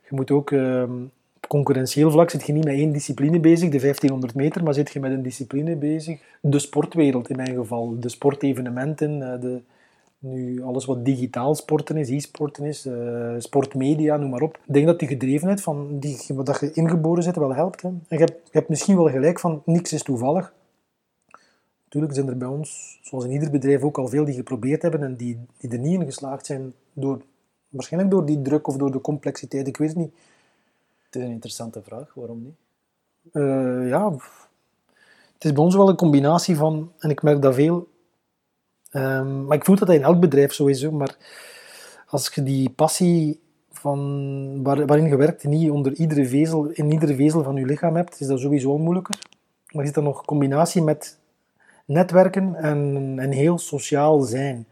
Je 0.10 0.16
moet 0.16 0.32
ook 0.32 0.52
ehm, 0.52 0.92
op 1.36 1.48
concurrentieel 1.48 2.12
vlak 2.12 2.30
zit 2.30 2.46
je 2.46 2.54
niet 2.54 2.64
met 2.64 2.74
één 2.74 2.92
discipline 2.92 3.40
bezig, 3.40 3.70
de 3.70 3.80
1500 3.80 4.36
meter, 4.36 4.64
maar 4.64 4.74
zit 4.74 4.92
je 4.92 5.00
met 5.00 5.12
een 5.12 5.24
discipline 5.24 5.76
bezig. 5.76 6.20
De 6.42 6.60
sportwereld 6.60 7.30
in 7.30 7.36
mijn 7.36 7.56
geval, 7.56 7.96
de 8.00 8.10
sportevenementen, 8.10 9.34
eh, 9.34 9.42
de, 9.42 9.62
nu 10.22 10.64
alles 10.64 10.86
wat 10.86 11.06
digitaal 11.06 11.56
sporten 11.56 11.98
is, 11.98 12.10
e-sporten 12.10 12.66
is, 12.66 12.86
eh, 12.86 13.36
sportmedia, 13.38 14.18
noem 14.18 14.30
maar 14.30 14.42
op. 14.42 14.56
Ik 14.56 14.74
denk 14.74 14.86
dat 14.86 15.00
die 15.00 15.08
gedrevenheid 15.08 15.62
van 15.62 16.00
die, 16.00 16.26
wat 16.28 16.46
dat 16.46 16.60
je 16.60 16.72
ingeboren 16.72 17.24
zit 17.24 17.36
wel 17.36 17.54
helpt. 17.54 17.82
Hè. 17.82 17.88
En 17.88 18.04
je 18.08 18.18
hebt, 18.18 18.40
je 18.44 18.58
hebt 18.58 18.70
misschien 18.70 18.96
wel 18.96 19.10
gelijk 19.10 19.40
van 19.40 19.62
niks 19.66 19.94
is 19.94 20.04
toevallig. 20.04 20.54
Natuurlijk 21.84 22.14
zijn 22.14 22.28
er 22.28 22.38
bij 22.38 22.48
ons, 22.48 23.00
zoals 23.02 23.24
in 23.24 23.32
ieder 23.32 23.52
bedrijf, 23.52 23.82
ook 23.82 23.98
al 23.98 24.08
veel 24.08 24.26
die 24.26 24.36
geprobeerd 24.36 24.82
hebben 24.82 25.04
en 25.04 25.16
die, 25.16 25.40
die 25.58 25.72
er 25.72 25.80
niet 25.80 26.00
in 26.00 26.06
geslaagd 26.06 26.46
zijn, 26.46 26.74
door, 26.94 27.22
waarschijnlijk 27.70 28.14
door 28.14 28.26
die 28.26 28.42
druk 28.42 28.68
of 28.68 28.78
door 28.78 28.92
de 28.92 29.02
complexiteit, 29.02 29.68
ik 29.68 29.78
weet 29.78 29.90
het 29.90 29.98
niet. 29.98 30.14
Het 31.04 31.16
is 31.16 31.22
een 31.22 31.32
interessante 31.32 31.82
vraag, 31.82 32.14
waarom 32.14 32.44
niet? 32.44 32.56
Eh, 33.32 33.90
ja, 33.90 34.12
het 35.34 35.46
is 35.46 35.54
bij 35.54 35.64
ons 35.64 35.76
wel 35.76 35.90
een 35.90 35.96
combinatie 35.96 36.56
van, 36.56 36.92
en 37.00 37.10
ik 37.10 37.22
merk 37.22 37.42
dat 37.42 37.54
veel, 37.54 37.88
ehm, 38.92 39.46
maar 39.46 39.58
ik 39.58 39.66
voel 39.66 39.76
dat 39.76 39.88
dat 39.88 39.98
in 39.98 40.04
elk 40.04 40.20
bedrijf 40.20 40.60
is, 40.60 40.84
hoor, 40.84 40.94
maar 40.94 41.18
als 42.08 42.32
je 42.34 42.44
die 42.44 42.70
passie 42.70 43.40
van, 43.72 44.64
waar, 44.64 44.86
waarin 44.86 45.08
je 45.08 45.16
werkt 45.16 45.44
niet 45.44 45.70
onder 45.70 45.94
iedere 45.94 46.26
vezel, 46.26 46.70
in 46.70 46.92
iedere 46.92 47.16
vezel 47.16 47.44
van 47.44 47.56
je 47.56 47.66
lichaam 47.66 47.96
hebt, 47.96 48.20
is 48.20 48.28
dat 48.28 48.40
sowieso 48.40 48.78
moeilijker. 48.78 49.20
Maar 49.72 49.82
je 49.82 49.86
zit 49.86 49.96
dan 49.96 50.04
nog 50.04 50.26
combinatie 50.26 50.82
met 50.82 51.18
netwerken 51.86 52.56
en, 52.56 53.14
en 53.20 53.32
heel 53.32 53.58
sociaal 53.58 54.20
zijn. 54.22 54.66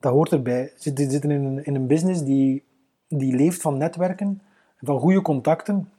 Dat 0.00 0.12
hoort 0.12 0.32
erbij. 0.32 0.72
Zitten 0.76 1.10
zitten 1.10 1.30
in 1.30 1.44
een, 1.44 1.64
in 1.64 1.74
een 1.74 1.86
business 1.86 2.24
die, 2.24 2.62
die 3.08 3.36
leeft 3.36 3.60
van 3.60 3.76
netwerken, 3.76 4.42
van 4.80 5.00
goede 5.00 5.22
contacten. 5.22 5.90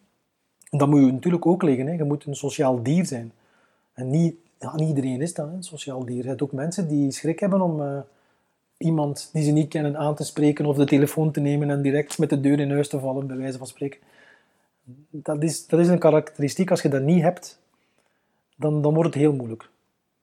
En 0.69 0.77
dat 0.77 0.87
moet 0.87 0.99
je 0.99 1.11
natuurlijk 1.11 1.45
ook 1.45 1.63
liggen. 1.63 1.87
Hè. 1.87 1.93
Je 1.93 2.03
moet 2.03 2.25
een 2.25 2.35
sociaal 2.35 2.83
dier 2.83 3.05
zijn. 3.05 3.31
En 3.93 4.09
niet, 4.09 4.35
ja, 4.59 4.75
niet 4.75 4.87
iedereen 4.87 5.21
is 5.21 5.33
dat, 5.33 5.47
hè, 5.47 5.53
een 5.53 5.63
sociaal 5.63 6.05
dier. 6.05 6.23
Je 6.23 6.27
hebt 6.29 6.41
ook 6.41 6.51
mensen 6.51 6.87
die 6.87 7.11
schrik 7.11 7.39
hebben 7.39 7.61
om 7.61 7.81
eh, 7.81 7.99
iemand 8.77 9.29
die 9.33 9.43
ze 9.43 9.51
niet 9.51 9.69
kennen 9.69 9.97
aan 9.97 10.15
te 10.15 10.23
spreken 10.23 10.65
of 10.65 10.77
de 10.77 10.85
telefoon 10.85 11.31
te 11.31 11.39
nemen 11.39 11.69
en 11.69 11.81
direct 11.81 12.17
met 12.17 12.29
de 12.29 12.39
deur 12.39 12.59
in 12.59 12.71
huis 12.71 12.87
te 12.87 12.99
vallen, 12.99 13.27
bij 13.27 13.37
wijze 13.37 13.57
van 13.57 13.67
spreken. 13.67 13.99
Dat 15.09 15.43
is, 15.43 15.67
dat 15.67 15.79
is 15.79 15.87
een 15.87 15.99
karakteristiek. 15.99 16.71
Als 16.71 16.81
je 16.81 16.89
dat 16.89 17.01
niet 17.01 17.21
hebt, 17.21 17.59
dan, 18.55 18.81
dan 18.81 18.93
wordt 18.93 19.13
het 19.13 19.23
heel 19.23 19.33
moeilijk. 19.33 19.69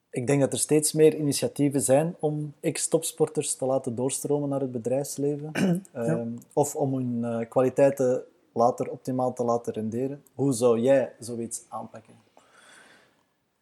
Ik 0.09 0.27
denk 0.27 0.41
dat 0.41 0.53
er 0.53 0.59
steeds 0.59 0.93
meer 0.93 1.15
initiatieven 1.15 1.81
zijn 1.81 2.15
om 2.19 2.53
ex-topsporters 2.59 3.55
te 3.55 3.65
laten 3.65 3.95
doorstromen 3.95 4.49
naar 4.49 4.61
het 4.61 4.71
bedrijfsleven. 4.71 5.51
Ehm, 5.93 6.27
of 6.53 6.75
om 6.75 6.93
hun 6.93 7.23
eh, 7.23 7.49
kwaliteiten 7.49 8.23
later 8.53 8.91
optimaal 8.91 9.33
te 9.33 9.43
laten 9.43 9.73
renderen. 9.73 10.23
Hoe 10.35 10.53
zou 10.53 10.79
jij 10.79 11.11
zoiets 11.19 11.63
aanpakken? 11.67 12.24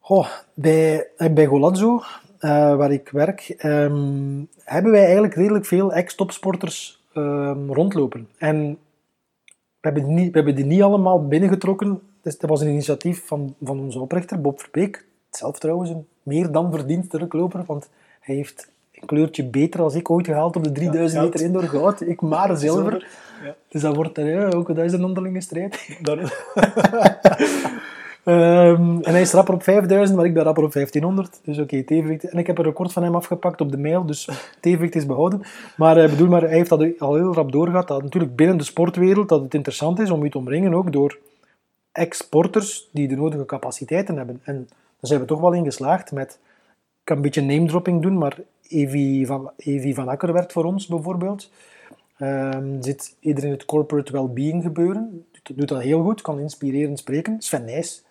Goh, 0.06 0.28
bij, 0.54 1.08
bij 1.32 1.46
Golazzo, 1.46 2.02
eh, 2.40 2.76
waar 2.76 2.92
ik 2.92 3.10
werk, 3.10 3.54
ehm, 3.58 4.44
hebben 4.64 4.92
wij 4.92 5.04
eigenlijk 5.04 5.34
redelijk 5.34 5.66
veel 5.66 5.94
ex-topsporters 5.94 7.02
ehm, 7.14 7.72
rondlopen. 7.72 8.28
En 8.38 8.78
we 9.46 9.54
hebben, 9.80 10.04
die 10.04 10.14
niet, 10.14 10.32
we 10.32 10.36
hebben 10.38 10.56
die 10.56 10.66
niet 10.66 10.82
allemaal 10.82 11.28
binnengetrokken. 11.28 12.02
Dus 12.22 12.38
dat 12.38 12.50
was 12.50 12.62
een 12.62 12.68
initiatief 12.68 13.26
van, 13.26 13.56
van 13.62 13.80
onze 13.80 14.00
oprichter, 14.00 14.42
Bob 14.42 14.60
Verbeek. 14.60 15.06
Zelf 15.30 15.60
trouwens 15.60 15.90
een 15.90 16.08
meer 16.24 16.52
dan 16.52 16.72
verdienstelijk 16.72 17.34
loper, 17.34 17.64
want 17.66 17.90
hij 18.20 18.36
heeft 18.36 18.70
een 18.92 19.08
kleurtje 19.08 19.44
beter 19.44 19.82
als 19.82 19.96
ik 19.96 20.10
ooit 20.10 20.26
gehaald 20.26 20.56
op 20.56 20.64
de 20.64 20.72
3000 20.72 21.20
goud. 21.20 21.34
meter 21.34 21.46
indoor 21.46 21.64
goud. 21.64 22.02
Ik 22.02 22.22
maar 22.22 22.58
zilver. 22.58 23.08
Ja. 23.44 23.56
Dus 23.68 23.82
dat 23.82 23.96
wordt 23.96 24.18
er, 24.18 24.30
ja, 24.30 24.50
ook 24.50 24.76
dat 24.76 24.86
is 24.86 24.94
een 24.94 25.04
onderlinge 25.04 25.42
strijd. 25.42 25.88
Ehm, 28.24 29.02
en 29.02 29.12
hij 29.12 29.22
is 29.22 29.32
rapper 29.32 29.54
op 29.54 29.64
5000, 29.64 30.18
maar 30.18 30.26
ik 30.26 30.34
ben 30.34 30.44
rapper 30.44 30.64
op 30.64 30.72
1500. 30.72 31.40
Dus 31.44 31.60
oké, 31.60 31.76
evenwicht. 31.76 32.24
En 32.24 32.38
ik 32.38 32.48
heb 32.48 32.58
een 32.58 32.64
record 32.64 32.94
van 32.94 33.04
hem 33.04 33.16
afgepakt 33.16 33.62
op 33.62 33.72
de 33.72 33.78
mail, 33.78 34.06
dus 34.06 34.26
het 34.26 34.58
evenwicht 34.66 34.96
is 34.96 35.06
behouden. 35.06 35.42
Maar, 35.78 35.98
eh, 35.98 36.10
bedoel, 36.10 36.28
maar 36.28 36.42
hij 36.42 36.58
heeft 36.58 36.70
dat 36.70 37.00
al 37.00 37.16
heel 37.16 37.34
rap 37.34 37.52
doorgehad. 37.52 37.88
Dat 37.88 38.04
natuurlijk 38.04 38.36
binnen 38.36 38.58
de 38.58 38.64
sportwereld 38.64 39.30
dat 39.30 39.42
het 39.42 39.54
interessant 39.54 40.00
is 40.00 40.10
om 40.10 40.24
je 40.24 40.30
te 40.30 40.38
omringen 40.38 40.74
ook 40.74 40.92
door 40.92 41.18
ex-sporters 41.92 42.90
die 42.92 43.08
de 43.08 43.16
nodige 43.16 43.46
capaciteiten 43.46 44.18
hebben. 44.18 44.40
En 44.44 44.56
daar 44.68 44.76
zijn 45.00 45.20
we 45.20 45.26
toch 45.26 45.40
wel 45.40 45.54
in 45.54 45.64
geslaagd 45.64 46.12
met... 46.12 46.40
Ik 47.00 47.10
kan 47.10 47.16
een 47.16 47.22
beetje 47.22 47.42
name-dropping 47.42 48.02
doen, 48.02 48.18
maar 48.18 48.38
Evi 48.68 49.26
van, 49.26 49.52
Evi 49.58 49.94
van 49.94 50.08
Akker 50.08 50.34
werkt 50.34 50.52
voor 50.52 50.64
ons 50.64 50.88
bijvoorbeeld. 50.88 51.52
Ehm, 52.18 52.82
zit 52.82 53.16
eerder 53.20 53.44
in 53.44 53.52
het 53.52 53.66
corporate 53.66 54.12
well-being 54.12 54.64
gebeuren. 54.64 55.26
Doet, 55.32 55.58
doet 55.58 55.68
dat 55.68 55.82
heel 55.82 56.04
goed, 56.04 56.22
kan 56.22 56.40
inspirerend 56.40 57.00
spreken. 57.00 57.42
Sven 57.42 57.66
Nijs 57.66 58.04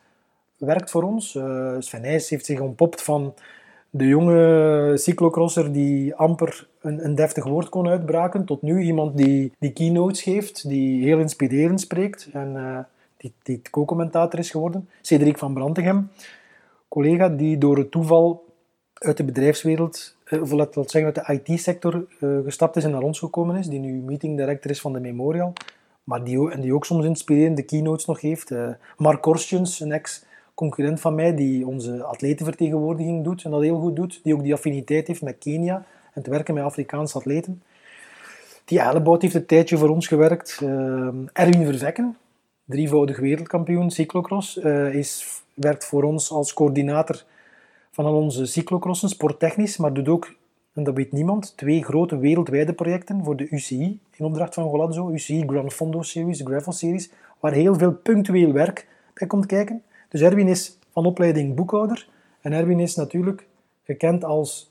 werkt 0.67 0.91
voor 0.91 1.03
ons. 1.03 1.35
Eh 1.35 1.77
Sven 1.79 2.01
Nijs 2.01 2.31
heeft 2.31 2.47
zich 2.47 2.61
ontpopt 2.61 3.03
van 3.03 3.35
de 3.91 4.07
jonge 4.07 4.93
cyclocrosser 4.95 5.73
die 5.73 6.15
amper 6.15 6.69
een, 6.81 7.05
een 7.05 7.15
deftig 7.15 7.45
woord 7.45 7.69
kon 7.69 7.89
uitbraken, 7.89 8.45
tot 8.45 8.63
nu 8.63 8.81
iemand 8.81 9.17
die, 9.17 9.53
die 9.59 9.73
keynotes 9.73 10.23
geeft, 10.23 10.69
die 10.69 11.05
heel 11.05 11.19
inspirerend 11.19 11.81
spreekt 11.81 12.29
en 12.33 12.57
eh, 12.57 12.79
die, 13.17 13.33
die 13.43 13.63
co-commentator 13.71 14.39
is 14.39 14.51
geworden. 14.51 14.89
Cedric 15.01 15.39
van 15.39 15.55
Brantegem, 15.55 16.11
collega 16.89 17.29
die 17.29 17.59
door 17.59 17.79
het 17.79 17.91
toeval 17.91 18.45
uit 18.95 19.17
de 19.17 19.25
bedrijfswereld, 19.25 20.17
eh, 20.25 20.43
of 20.43 20.53
laat 20.53 20.77
ik 20.77 20.91
zeggen 20.91 21.15
uit 21.15 21.45
de 21.45 21.53
IT-sector, 21.53 22.07
gestapt 22.45 22.77
is 22.77 22.85
en 22.85 22.91
naar 22.91 23.03
ons 23.03 23.19
gekomen 23.19 23.57
is, 23.57 23.67
die 23.67 23.81
nu 23.81 23.93
meeting 23.93 24.37
director 24.37 24.71
is 24.71 24.81
van 24.81 24.93
de 24.93 25.01
Memorial, 25.01 25.53
maar 26.05 26.25
die, 26.25 26.51
en 26.51 26.61
die 26.61 26.75
ook 26.75 26.85
soms 26.85 27.05
inspirerende 27.05 27.63
keynotes 27.63 28.05
nog 28.05 28.21
heeft. 28.21 28.51
Eh, 28.51 28.69
Mark 28.97 29.23
Korstjens, 29.23 29.81
een 29.81 29.93
ex-concurrent 30.53 31.01
van 31.01 31.15
mij, 31.15 31.35
die 31.35 31.67
onze 31.67 32.05
atletenvertegenwoordiging 32.05 33.25
doet 33.25 33.45
en 33.45 33.51
dat 33.51 33.63
heel 33.63 33.79
goed 33.79 33.97
doet, 33.97 34.21
die 34.23 34.35
ook 34.35 34.43
die 34.43 34.53
affiniteit 34.53 35.07
heeft 35.07 35.23
met 35.23 35.39
Kenia 35.39 35.85
en 36.15 36.23
te 36.23 36.31
werken 36.31 36.55
met 36.55 36.65
Afrikaanse 36.65 37.19
atleten. 37.19 37.63
Die 38.65 38.81
Ellebout 38.81 39.23
heeft 39.23 39.35
een 39.35 39.47
tijdje 39.47 39.79
voor 39.79 39.89
ons 39.89 40.07
gewerkt. 40.07 40.59
Eh, 40.63 40.69
Erwin 41.33 41.67
Vervekken, 41.67 42.17
drievoudig 42.65 43.19
wereldkampioen 43.19 43.91
cyclocross, 43.91 44.59
eh, 44.59 44.95
is, 44.95 45.43
werkt 45.55 45.85
voor 45.85 46.03
ons 46.03 46.31
als 46.31 46.53
coördinator 46.53 47.25
van 47.91 48.05
al 48.05 48.15
onze 48.15 48.47
cyclocrossen, 48.47 49.09
sporttechnisch, 49.09 49.77
maar 49.77 49.93
doet 49.93 50.09
ook, 50.09 50.35
en 50.73 50.85
dat 50.85 50.95
weet 50.95 51.13
niemand, 51.13 51.57
twee 51.57 51.85
grote 51.85 52.19
wereldwijde 52.19 52.73
projecten 52.73 53.25
voor 53.25 53.37
de 53.37 53.47
UCI, 53.51 54.01
in 54.17 54.25
opdracht 54.25 54.55
van 54.55 54.69
Golazzo, 54.69 55.11
UCI 55.11 55.43
Gran 55.47 55.71
Fondo 55.71 56.03
Series, 56.03 56.41
Gravel 56.45 56.73
Series, 56.73 57.11
waar 57.41 57.53
heel 57.53 57.75
veel 57.75 57.93
punctueel 57.93 58.53
werk 58.53 58.87
bij 59.15 59.27
komt 59.27 59.47
kijken. 59.47 59.83
Dus 60.13 60.21
Erwin 60.21 60.49
is 60.49 60.79
van 60.91 61.07
opleiding 61.07 61.55
boekhouder, 61.55 62.09
en 62.41 62.53
Erwin 62.53 62.81
is 62.81 62.95
natuurlijk 62.95 63.47
gekend 63.85 64.25
als 64.25 64.71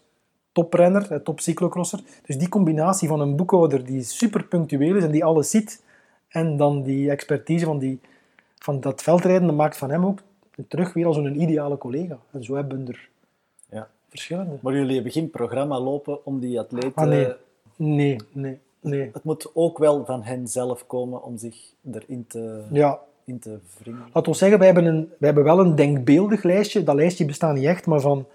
toprenner, 0.52 1.12
eh, 1.12 1.20
topcyclocrosser. 1.20 2.00
Dus 2.26 2.38
die 2.38 2.50
combinatie 2.50 3.08
van 3.08 3.20
een 3.20 3.36
boekhouder 3.36 3.86
die 3.86 4.04
super 4.04 4.44
punctueel 4.44 4.96
is 4.96 5.04
en 5.04 5.12
die 5.12 5.26
alles 5.26 5.50
ziet, 5.50 5.84
en 6.28 6.58
dan 6.58 6.82
die 6.82 7.10
expertise 7.10 7.66
van, 7.66 7.80
die, 7.80 8.00
van 8.60 8.80
dat 8.80 9.02
veldrijden, 9.02 9.48
dat 9.48 9.56
maakt 9.56 9.78
van 9.78 9.90
hem 9.90 10.06
ook 10.06 10.20
terug 10.68 10.94
weer 10.94 11.06
als 11.06 11.18
een 11.18 11.42
ideale 11.42 11.78
collega. 11.78 12.18
En 12.32 12.44
zo 12.44 12.56
hebben 12.56 12.86
we 12.86 12.92
er 12.92 13.10
Ja. 13.70 13.88
verschillende. 14.10 14.58
Maar 14.62 14.74
jullie 14.74 14.94
hebben 14.94 15.12
geen 15.12 15.30
programma 15.30 15.80
lopen 15.80 16.26
om 16.26 16.40
die 16.40 16.60
atleten... 16.60 16.92
Ah, 16.96 17.08
nee. 17.08 17.28
Nee, 17.76 18.18
nee, 18.32 18.60
nee. 18.80 19.10
Het 19.14 19.24
moet 19.24 19.52
ook 19.54 19.78
wel 19.78 20.06
van 20.06 20.24
hen 20.24 20.48
zelf 20.48 20.88
komen 20.88 21.24
om 21.24 21.38
zich 21.38 21.74
erin 21.92 22.26
te, 22.28 22.64
Ja, 22.72 23.00
in 23.26 23.40
te 23.40 23.60
wringen. 23.78 24.10
laten 24.14 24.32
we 24.32 24.38
zeggen, 24.38 24.58
wij 24.58 24.68
hebben, 24.68 24.86
een, 24.86 25.10
wij 25.18 25.30
hebben 25.30 25.44
wel 25.44 25.60
een 25.60 25.76
denkbeeldig 25.76 26.44
lijstje. 26.44 26.84
Dat 26.84 26.96
lijstje 26.96 27.26
bestaat 27.26 27.56
niet 27.56 27.66
echt, 27.66 27.86
maar 27.86 28.00
van 28.00 28.28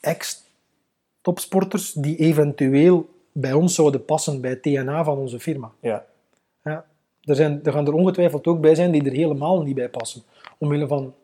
ex-topsporters 0.00 1.92
die 1.92 2.16
eventueel 2.16 3.08
bij 3.32 3.52
ons 3.52 3.74
zouden 3.74 4.04
passen 4.04 4.40
bij 4.40 4.50
het 4.50 4.62
TNA 4.62 5.04
van 5.04 5.18
onze 5.18 5.40
firma. 5.40 5.70
Ja. 5.80 6.06
Er, 7.24 7.34
zijn, 7.34 7.60
er 7.64 7.72
gaan 7.72 7.86
er 7.86 7.92
ongetwijfeld 7.92 8.46
ook 8.46 8.60
bij 8.60 8.74
zijn 8.74 8.90
die 8.90 9.04
er 9.04 9.12
helemaal 9.12 9.62
niet 9.62 9.74
bij 9.74 9.88
passen. 9.88 10.22
Omwille 10.58 10.86
van, 10.86 11.14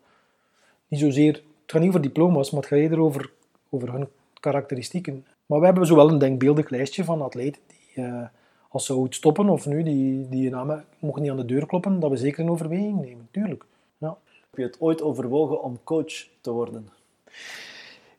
niet 0.89 1.01
zozeer, 1.01 1.33
het 1.33 1.43
gaat 1.67 1.81
niet 1.81 1.89
over 1.89 2.03
diploma's, 2.03 2.51
maar 2.51 2.61
het 2.61 2.71
gaat 2.71 2.79
eerder 2.79 3.01
over, 3.01 3.31
over 3.71 3.93
hun 3.93 4.09
karakteristieken. 4.41 5.27
Maar 5.47 5.59
we 5.59 5.65
hebben 5.65 5.87
zo 5.87 5.95
wel 5.95 6.09
een 6.09 6.19
denkbeeldig 6.19 6.69
lijstje 6.69 7.05
van 7.05 7.23
atleten 7.23 7.63
die, 7.67 8.05
eh, 8.05 8.27
als 8.69 8.87
ze 8.87 8.97
ooit 8.97 9.15
stoppen 9.15 9.49
of 9.49 9.67
nu, 9.67 9.83
die, 9.83 10.29
die 10.29 10.51
namen 10.51 10.85
mogen 10.99 11.23
niet 11.23 11.31
aan 11.31 11.37
de 11.37 11.45
deur 11.45 11.67
kloppen, 11.67 12.01
dat 12.01 12.11
we 12.11 12.17
zeker 12.17 12.45
een 12.45 12.51
overweging 12.51 13.01
nemen, 13.01 13.29
tuurlijk. 13.31 13.65
Ja. 13.99 14.17
Heb 14.51 14.59
je 14.59 14.63
het 14.63 14.81
ooit 14.81 15.03
overwogen 15.03 15.63
om 15.63 15.79
coach 15.85 16.29
te 16.41 16.51
worden? 16.51 16.89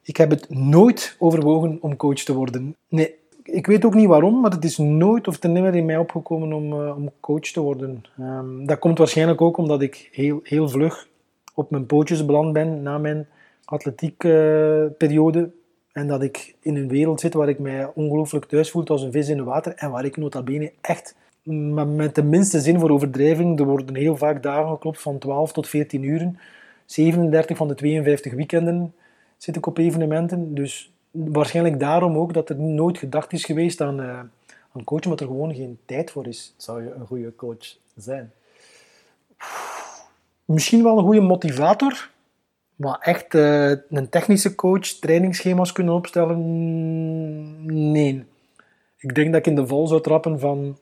Ik 0.02 0.18
heb 0.18 0.30
het 0.30 0.50
nooit 0.50 1.16
overwogen 1.20 1.78
om 1.82 1.96
coach 1.96 2.24
te 2.24 2.34
worden. 2.34 2.76
Nee, 2.88 3.16
ik 3.44 3.68
weet 3.68 3.86
ook 3.86 3.94
niet 3.94 4.08
waarom, 4.08 4.40
maar 4.40 4.52
het 4.52 4.64
is 4.64 4.78
nooit 4.78 5.28
of 5.28 5.38
ten 5.38 5.52
nimmer 5.52 5.76
in 5.76 5.86
mij 5.86 5.98
opgekomen 5.98 6.54
om, 6.54 6.74
eh, 6.74 6.98
om 6.98 7.12
coach 7.20 7.52
te 7.52 7.60
worden. 7.60 8.04
Ehm, 8.18 8.66
dat 8.66 8.80
komt 8.80 8.98
waarschijnlijk 8.98 9.42
ook 9.42 9.58
omdat 9.58 9.82
ik 9.82 10.10
heel, 10.12 10.40
heel 10.44 10.70
vlug 10.70 11.08
op 11.54 11.70
mijn 11.70 11.86
pootjes 11.86 12.26
beland 12.26 12.54
ben 12.54 12.82
na 12.82 12.98
mijn 12.98 13.28
atletiekperiode. 13.66 15.52
En 15.92 16.08
dat 16.08 16.22
ik 16.24 16.56
in 16.60 16.76
een 16.76 16.88
wereld 16.88 17.20
zit 17.20 17.34
waar 17.34 17.50
ik 17.50 17.60
mij 17.60 17.92
ongelooflijk 17.94 18.46
thuis 18.46 18.72
voel 18.72 18.86
als 18.86 19.02
een 19.02 19.12
vis 19.12 19.30
in 19.30 19.38
het 19.38 19.46
water. 19.46 19.74
En 19.76 19.92
waar 19.92 20.06
ik 20.06 20.18
nota 20.18 20.42
bene 20.42 20.72
echt, 20.82 21.16
met 21.44 22.16
de 22.16 22.24
minste 22.24 22.60
zin 22.60 22.80
voor 22.80 22.90
overdrijving, 22.90 23.60
er 23.60 23.66
worden 23.66 23.96
heel 23.96 24.18
vaak 24.18 24.44
dagen 24.44 24.70
geklopt 24.70 25.02
van 25.02 25.18
12 25.18 25.52
tot 25.52 25.68
14 25.68 26.04
uren. 26.04 26.40
37 26.86 27.58
van 27.58 27.68
de 27.68 27.76
52 27.76 28.34
weekenden 28.34 28.94
zit 29.38 29.56
ik 29.56 29.66
op 29.66 29.78
evenementen. 29.78 30.54
Dus 30.54 30.92
waarschijnlijk 31.12 31.80
daarom 31.80 32.18
ook 32.18 32.34
dat 32.34 32.50
er 32.50 32.60
nooit 32.60 32.98
gedacht 32.98 33.34
is 33.34 33.46
geweest 33.46 33.82
aan, 33.82 34.00
uh, 34.00 34.20
aan 34.72 34.84
coachen, 34.84 35.06
omdat 35.06 35.20
er 35.20 35.28
gewoon 35.28 35.56
geen 35.56 35.80
tijd 35.86 36.12
voor 36.12 36.28
is. 36.28 36.54
Zou 36.58 36.84
je 36.84 36.94
een 36.94 37.06
goede 37.06 37.36
coach 37.36 37.78
zijn? 37.96 38.32
Misschien 40.46 40.84
wel 40.84 40.98
een 40.98 41.04
goede 41.04 41.22
motivator, 41.22 42.10
maar 42.80 43.00
echt 43.00 43.34
uh, 43.34 43.70
een 43.90 44.10
technische 44.10 44.56
coach, 44.56 44.88
trainingsschema's 44.88 45.72
kunnen 45.72 45.94
opstellen, 45.94 47.92
nee. 47.92 48.26
Ik 48.98 49.16
denk 49.16 49.32
dat 49.32 49.40
ik 49.40 49.48
in 49.48 49.56
de 49.56 49.68
val 49.68 49.88
zou 49.88 50.02
trappen 50.02 50.40
van, 50.40 50.78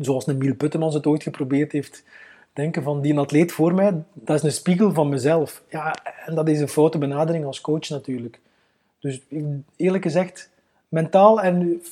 zoals 0.00 0.26
een 0.26 0.38
Miel 0.38 0.54
Puttemans 0.54 0.94
het 0.94 1.06
ooit 1.06 1.22
geprobeerd 1.22 1.72
heeft, 1.72 2.04
denken 2.52 2.82
van 2.82 3.00
die 3.00 3.18
atleet 3.18 3.52
voor 3.52 3.74
mij, 3.74 4.02
dat 4.12 4.36
is 4.36 4.42
een 4.42 4.52
spiegel 4.52 4.92
van 4.92 5.08
mezelf. 5.08 5.62
Ja, 5.68 5.94
en 6.26 6.34
dat 6.34 6.48
is 6.48 6.60
een 6.60 6.68
foute 6.68 6.98
benadering 6.98 7.44
als 7.44 7.60
coach 7.60 7.88
natuurlijk. 7.88 8.40
Dus 8.98 9.20
eerlijk 9.76 10.04
gezegd, 10.04 10.50
mentaal 10.88 11.40
en, 11.40 11.82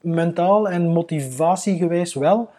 mentaal 0.00 0.68
en 0.68 0.88
motivatiegewijs 0.88 2.14
wel. 2.14 2.50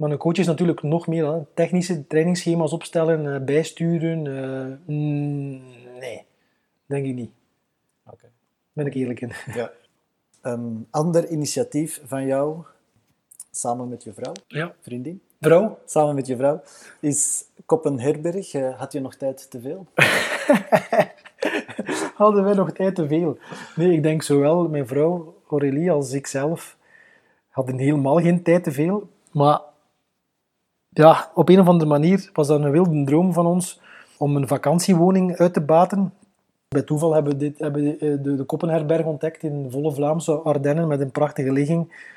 Maar 0.00 0.10
een 0.10 0.18
coach 0.18 0.36
is 0.36 0.46
natuurlijk 0.46 0.82
nog 0.82 1.06
meer 1.06 1.22
dan 1.22 1.46
technische 1.54 2.06
trainingsschema's 2.06 2.72
opstellen, 2.72 3.34
eh, 3.34 3.44
bijsturen. 3.44 4.24
Uh, 4.24 4.96
nee, 6.00 6.24
denk 6.86 7.06
ik 7.06 7.14
niet. 7.14 7.30
Oké. 8.06 8.28
Ben 8.72 8.86
ik 8.86 8.94
eerlijk 8.94 9.20
in. 9.20 9.32
Ja. 9.54 9.70
Een 10.40 10.86
ander 10.90 11.28
initiatief 11.28 12.00
van 12.04 12.26
jou, 12.26 12.62
samen 13.50 13.88
met 13.88 14.02
je 14.02 14.12
vrouw, 14.12 14.32
ja. 14.46 14.74
vriendin, 14.80 15.22
vrouw, 15.40 15.78
samen 15.84 16.14
met 16.14 16.26
je 16.26 16.36
vrouw, 16.36 16.62
is 17.00 17.44
Koppenherberg. 17.66 18.54
Uh, 18.54 18.78
had 18.78 18.92
je 18.92 19.00
nog 19.00 19.14
tijd 19.14 19.50
te 19.50 19.60
veel? 19.60 19.86
hadden 22.14 22.44
wij 22.44 22.54
nog 22.54 22.72
tijd 22.72 22.94
te 22.94 23.06
veel. 23.06 23.38
Nee, 23.76 23.92
ik 23.92 24.02
denk 24.02 24.22
zowel 24.22 24.68
mijn 24.68 24.86
vrouw 24.86 25.34
Aurélie 25.48 25.90
als 25.90 26.12
ik 26.12 26.26
zelf 26.26 26.76
hadden 27.48 27.78
helemaal 27.78 28.20
geen 28.20 28.42
tijd 28.42 28.64
te 28.64 28.72
veel. 28.72 29.10
Maar 29.32 29.68
ja, 30.90 31.30
op 31.34 31.48
een 31.48 31.60
of 31.60 31.68
andere 31.68 31.90
manier 31.90 32.30
was 32.32 32.46
dat 32.46 32.60
een 32.60 32.70
wilde 32.70 33.04
droom 33.04 33.32
van 33.32 33.46
ons 33.46 33.80
om 34.16 34.36
een 34.36 34.48
vakantiewoning 34.48 35.36
uit 35.36 35.52
te 35.52 35.60
baten. 35.60 36.14
Bij 36.68 36.82
toeval 36.82 37.14
hebben 37.14 37.32
we, 37.32 37.38
dit, 37.38 37.58
hebben 37.58 37.82
de, 37.82 38.20
de, 38.20 38.34
de 38.34 38.44
Koppenherberg 38.44 39.04
ontdekt 39.04 39.42
in 39.42 39.70
volle 39.70 39.92
Vlaamse 39.92 40.32
Ardennen 40.32 40.88
met 40.88 41.00
een 41.00 41.10
prachtige 41.10 41.52
ligging. 41.52 42.08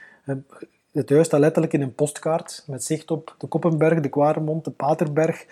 Het 0.92 1.10
huis 1.10 1.26
staat 1.26 1.40
letterlijk 1.40 1.74
in 1.74 1.82
een 1.82 1.96
postkaart 1.96 2.64
met 2.68 2.84
zicht 2.84 3.12
op 3.12 3.36
de 3.38 3.48
Koppenberg, 3.48 4.00
de 4.00 4.10
Kwaremond, 4.10 4.66
de 4.66 4.72
Paterberg, 4.72 5.46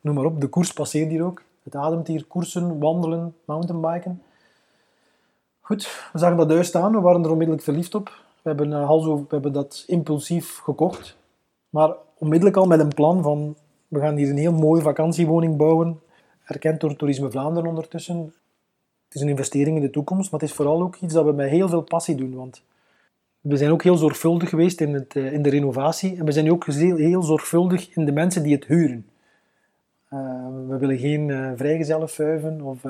noem 0.00 0.14
maar 0.14 0.24
op. 0.24 0.40
De 0.40 0.46
koers 0.46 0.72
passeert 0.72 1.10
hier 1.10 1.24
ook. 1.24 1.42
Het 1.62 1.74
ademt 1.74 2.06
hier 2.06 2.24
koersen, 2.24 2.78
wandelen, 2.78 3.34
mountainbiken. 3.44 4.22
Goed, 5.60 6.08
we 6.12 6.18
zagen 6.18 6.36
dat 6.36 6.50
huis 6.50 6.66
staan, 6.66 6.92
we 6.92 7.00
waren 7.00 7.24
er 7.24 7.30
onmiddellijk 7.30 7.64
verliefd 7.64 7.94
op. 7.94 8.08
We 8.42 8.48
hebben, 8.48 8.74
over, 8.74 9.16
we 9.16 9.26
hebben 9.28 9.52
dat 9.52 9.84
impulsief 9.86 10.58
gekocht. 10.58 11.16
Maar 11.70 11.94
onmiddellijk 12.18 12.56
al 12.56 12.66
met 12.66 12.80
een 12.80 12.94
plan 12.94 13.22
van, 13.22 13.56
we 13.88 14.00
gaan 14.00 14.16
hier 14.16 14.30
een 14.30 14.36
heel 14.36 14.52
mooie 14.52 14.82
vakantiewoning 14.82 15.56
bouwen. 15.56 16.00
Erkend 16.44 16.80
door 16.80 16.96
Toerisme 16.96 17.30
Vlaanderen 17.30 17.68
ondertussen. 17.68 18.34
Het 19.06 19.14
is 19.14 19.20
een 19.20 19.28
investering 19.28 19.76
in 19.76 19.82
de 19.82 19.90
toekomst, 19.90 20.30
maar 20.30 20.40
het 20.40 20.48
is 20.48 20.56
vooral 20.56 20.82
ook 20.82 20.96
iets 20.96 21.14
dat 21.14 21.24
we 21.24 21.32
met 21.32 21.48
heel 21.48 21.68
veel 21.68 21.82
passie 21.82 22.14
doen. 22.14 22.34
Want 22.34 22.62
we 23.40 23.56
zijn 23.56 23.70
ook 23.70 23.82
heel 23.82 23.96
zorgvuldig 23.96 24.48
geweest 24.48 24.80
in, 24.80 24.94
het, 24.94 25.14
in 25.14 25.42
de 25.42 25.50
renovatie. 25.50 26.16
En 26.16 26.24
we 26.24 26.32
zijn 26.32 26.50
ook 26.50 26.66
heel, 26.66 27.22
zorgvuldig 27.22 27.94
in 27.94 28.04
de 28.04 28.12
mensen 28.12 28.42
die 28.42 28.54
het 28.54 28.64
huren. 28.64 29.06
Uh, 30.12 30.20
we 30.68 30.76
willen 30.78 30.98
geen 30.98 31.28
uh, 31.28 31.52
vrijgezellen 31.56 32.08
fuiven 32.08 32.60
of, 32.60 32.84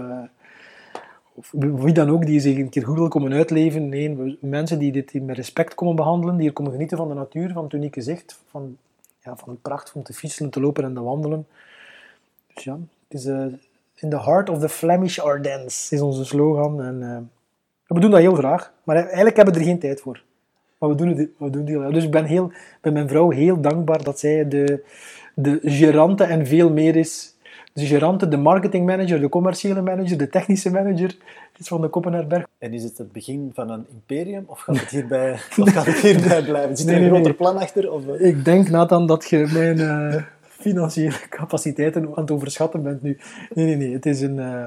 of, 1.35 1.53
wie 1.57 1.93
dan 1.93 2.11
ook 2.11 2.27
die 2.27 2.41
zich 2.41 2.57
een 2.57 2.69
keer 2.69 2.85
goed 2.85 2.99
wil 2.99 3.09
komen 3.09 3.33
uitleven. 3.33 3.89
Nee, 3.89 4.17
we, 4.17 4.39
mensen 4.41 4.79
die 4.79 4.93
dit 4.93 5.23
met 5.23 5.37
respect 5.37 5.75
komen 5.75 5.97
behandelen, 5.97 6.37
die 6.37 6.47
er 6.47 6.53
komen 6.53 6.73
genieten 6.73 6.97
van 6.97 7.09
de 7.09 7.15
natuur, 7.15 7.53
van 7.53 7.65
het 7.65 7.73
unieke 7.73 8.01
zicht, 8.01 8.43
van, 8.47 8.77
van 9.35 9.53
de 9.53 9.59
pracht 9.63 9.93
om 9.93 10.03
te 10.03 10.13
fietsen, 10.13 10.51
te 10.51 10.61
lopen 10.61 10.85
en 10.85 10.95
te 10.95 11.03
wandelen. 11.03 11.47
Dus 12.55 12.65
ja, 12.65 12.79
het 13.09 13.21
is 13.21 13.25
in 13.95 14.11
the 14.11 14.21
heart 14.21 14.49
of 14.49 14.59
the 14.59 14.69
Flemish 14.69 15.19
Ardennes 15.19 15.93
is 15.93 16.01
onze 16.01 16.25
slogan. 16.25 16.83
En, 16.83 17.31
we 17.87 18.01
doen 18.01 18.11
dat 18.11 18.21
heel 18.21 18.35
graag, 18.35 18.73
maar 18.83 18.97
eigenlijk 18.97 19.37
hebben 19.37 19.55
we 19.55 19.61
er 19.61 19.67
geen 19.67 19.79
tijd 19.79 20.01
voor. 20.01 20.23
Maar 20.79 20.89
we 20.89 20.95
doen 20.95 21.09
het, 21.09 21.29
we 21.39 21.51
doen 21.51 21.83
het 21.83 21.93
Dus 21.93 22.05
ik 22.05 22.11
ben, 22.11 22.25
heel, 22.25 22.53
ben 22.81 22.93
mijn 22.93 23.09
vrouw 23.09 23.31
heel 23.31 23.61
dankbaar 23.61 24.03
dat 24.03 24.19
zij 24.19 24.49
de 24.49 24.85
de 25.37 25.61
gerante 25.63 26.25
en 26.25 26.47
veel 26.47 26.71
meer 26.71 26.97
is. 26.97 27.36
De 27.77 27.87
gerante, 27.87 28.29
de 28.29 28.37
marketingmanager, 28.37 29.21
de 29.21 29.29
commerciële 29.29 29.83
manager, 29.83 30.19
de 30.19 30.29
technische 30.29 30.71
manager 30.71 31.17
is 31.57 31.69
van 31.69 31.81
de 31.81 31.89
Koppenherberg. 31.89 32.47
En 32.59 32.73
is 32.73 32.83
het 32.83 32.99
het 32.99 33.13
begin 33.13 33.51
van 33.55 33.71
een 33.71 33.87
imperium 33.93 34.45
of 34.47 34.61
gaat 34.61 34.81
het 34.81 34.89
hierbij, 34.89 35.33
of 35.61 35.73
gaat 35.73 35.87
het 35.87 35.97
hierbij 35.97 36.43
blijven? 36.43 36.77
Zit 36.77 36.89
er 36.89 37.03
een 37.03 37.09
groter 37.09 37.35
plan 37.35 37.57
achter? 37.57 37.93
Of? 37.93 38.09
Eh? 38.09 38.29
Ik 38.29 38.45
denk, 38.45 38.69
Nathan, 38.69 39.07
dat 39.07 39.29
je 39.29 39.51
mijn 39.53 39.79
uh, 39.79 40.23
financiële 40.65 41.29
capaciteiten 41.29 42.03
aan 42.03 42.23
het 42.23 42.31
overschatten 42.31 42.83
bent 42.83 43.03
nu. 43.03 43.19
Nee, 43.55 43.67
nee, 43.67 43.77
nee. 43.77 43.93
Het 43.93 44.07
is 44.07 44.21
een, 44.21 44.37
uh, 44.37 44.67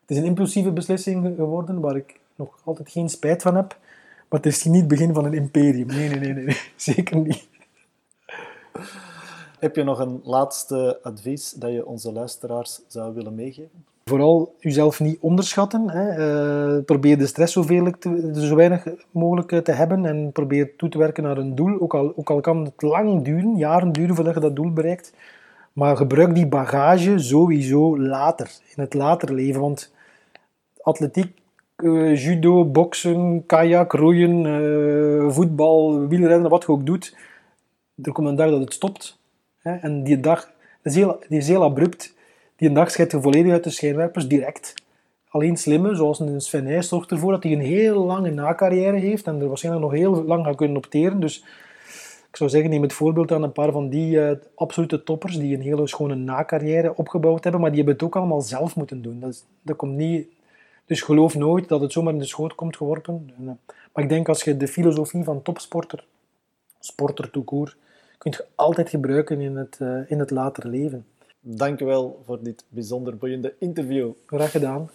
het 0.00 0.10
is 0.10 0.16
een 0.16 0.24
impulsieve 0.24 0.70
beslissing 0.70 1.34
geworden 1.36 1.80
waar 1.80 1.96
ik 1.96 2.20
nog 2.36 2.60
altijd 2.64 2.90
geen 2.90 3.08
spijt 3.08 3.42
van 3.42 3.56
heb. 3.56 3.76
Maar 4.28 4.40
het 4.40 4.46
is 4.46 4.64
niet 4.64 4.76
het 4.76 4.88
begin 4.88 5.14
van 5.14 5.24
een 5.24 5.34
imperium. 5.34 5.86
Nee, 5.86 6.08
nee, 6.08 6.18
nee, 6.18 6.44
nee. 6.44 6.56
Zeker 6.76 7.16
niet. 7.16 7.48
Heb 9.62 9.76
je 9.76 9.84
nog 9.84 9.98
een 9.98 10.20
laatste 10.24 10.98
advies 11.02 11.50
dat 11.50 11.72
je 11.72 11.86
onze 11.86 12.12
luisteraars 12.12 12.80
zou 12.86 13.14
willen 13.14 13.34
meegeven? 13.34 13.84
Vooral 14.04 14.54
jezelf 14.58 15.00
niet 15.00 15.18
onderschatten. 15.20 15.90
Hè. 15.90 16.06
Uh, 16.76 16.84
probeer 16.84 17.18
de 17.18 17.26
stress 17.26 17.52
zoveel 17.52 17.92
zo 18.34 18.54
weinig 18.54 18.86
mogelijk 19.10 19.64
te 19.64 19.72
hebben 19.72 20.06
en 20.06 20.32
probeer 20.32 20.76
toe 20.76 20.88
te 20.88 20.98
werken 20.98 21.22
naar 21.22 21.38
een 21.38 21.54
doel. 21.54 21.80
Ook 21.80 21.94
al, 21.94 22.12
ook 22.16 22.30
al 22.30 22.40
kan 22.40 22.64
het 22.64 22.82
lang 22.82 23.24
duren, 23.24 23.56
jaren 23.56 23.92
duren 23.92 24.14
voordat 24.14 24.34
je 24.34 24.40
dat 24.40 24.56
doel 24.56 24.72
bereikt. 24.72 25.12
Maar 25.72 25.96
gebruik 25.96 26.34
die 26.34 26.46
bagage 26.46 27.18
sowieso 27.18 27.98
later, 27.98 28.50
in 28.76 28.82
het 28.82 28.94
later 28.94 29.34
leven. 29.34 29.60
Want 29.60 29.92
atletiek, 30.80 31.38
uh, 31.76 32.24
judo, 32.24 32.64
boksen, 32.64 33.46
kajak, 33.46 33.92
roeien, 33.92 35.32
voetbal, 35.32 36.06
wielrennen, 36.06 36.50
wat 36.50 36.62
je 36.62 36.68
ook 36.68 36.86
doet, 36.86 37.16
er 38.02 38.12
komt 38.12 38.28
een 38.28 38.36
dag 38.36 38.50
dat 38.50 38.60
het 38.60 38.72
stopt. 38.72 39.20
En 39.62 40.02
die 40.02 40.20
dag, 40.20 40.40
dat 40.82 40.92
is 40.92 40.94
heel, 40.94 41.18
die 41.28 41.38
is 41.38 41.48
heel 41.48 41.62
abrupt. 41.62 42.14
Die 42.56 42.72
dag 42.72 42.90
scheidt 42.90 43.12
je 43.12 43.20
volledig 43.20 43.52
uit 43.52 43.64
de 43.64 43.70
schijnwerpers, 43.70 44.28
direct. 44.28 44.74
Alleen 45.28 45.56
slimme, 45.56 45.94
zoals 45.94 46.20
een 46.20 46.40
Sven 46.40 46.84
zorgt 46.84 47.10
ervoor 47.10 47.32
dat 47.32 47.42
hij 47.42 47.52
een 47.52 47.60
heel 47.60 48.04
lange 48.04 48.30
nacarrière 48.30 48.98
heeft 48.98 49.26
en 49.26 49.40
er 49.40 49.48
waarschijnlijk 49.48 49.84
nog 49.84 49.94
heel 49.94 50.24
lang 50.24 50.44
gaat 50.44 50.56
kunnen 50.56 50.76
opteren. 50.76 51.20
Dus 51.20 51.44
ik 52.28 52.36
zou 52.36 52.50
zeggen, 52.50 52.70
neem 52.70 52.82
het 52.82 52.92
voorbeeld 52.92 53.32
aan 53.32 53.42
een 53.42 53.52
paar 53.52 53.72
van 53.72 53.88
die 53.88 54.16
uh, 54.16 54.30
absolute 54.54 55.02
toppers 55.02 55.38
die 55.38 55.54
een 55.54 55.62
hele 55.62 55.86
schone 55.86 56.14
nacarrière 56.14 56.96
opgebouwd 56.96 57.42
hebben, 57.42 57.60
maar 57.60 57.70
die 57.70 57.78
hebben 57.78 57.94
het 57.94 58.04
ook 58.04 58.16
allemaal 58.16 58.40
zelf 58.40 58.76
moeten 58.76 59.02
doen. 59.02 59.20
Dat, 59.62 59.76
komt 59.76 59.96
niet... 59.96 60.26
Dus 60.86 61.02
geloof 61.02 61.34
nooit 61.34 61.68
dat 61.68 61.80
het 61.80 61.92
zomaar 61.92 62.12
in 62.12 62.18
de 62.18 62.24
schoot 62.24 62.54
komt 62.54 62.76
geworpen. 62.76 63.32
En, 63.36 63.44
uh, 63.44 63.50
maar 63.92 64.04
ik 64.04 64.10
denk 64.10 64.28
als 64.28 64.42
je 64.42 64.56
de 64.56 64.68
filosofie 64.68 65.24
van 65.24 65.42
topsporter, 65.42 66.04
sporter 66.80 67.30
toekoor, 67.30 67.76
kunt 68.22 68.36
je 68.36 68.46
altijd 68.54 68.88
gebruiken 68.88 69.40
in 69.40 69.56
het, 69.56 69.78
uh, 69.82 70.10
in 70.10 70.18
het 70.18 70.30
later 70.30 70.68
leven. 70.68 71.06
Dank 71.40 71.80
u 71.80 71.84
wel 71.84 72.22
voor 72.24 72.42
dit 72.42 72.64
bijzonder 72.68 73.16
boeiende 73.16 73.54
interview. 73.58 74.10
Graag 74.26 74.50
gedaan. 74.50 74.90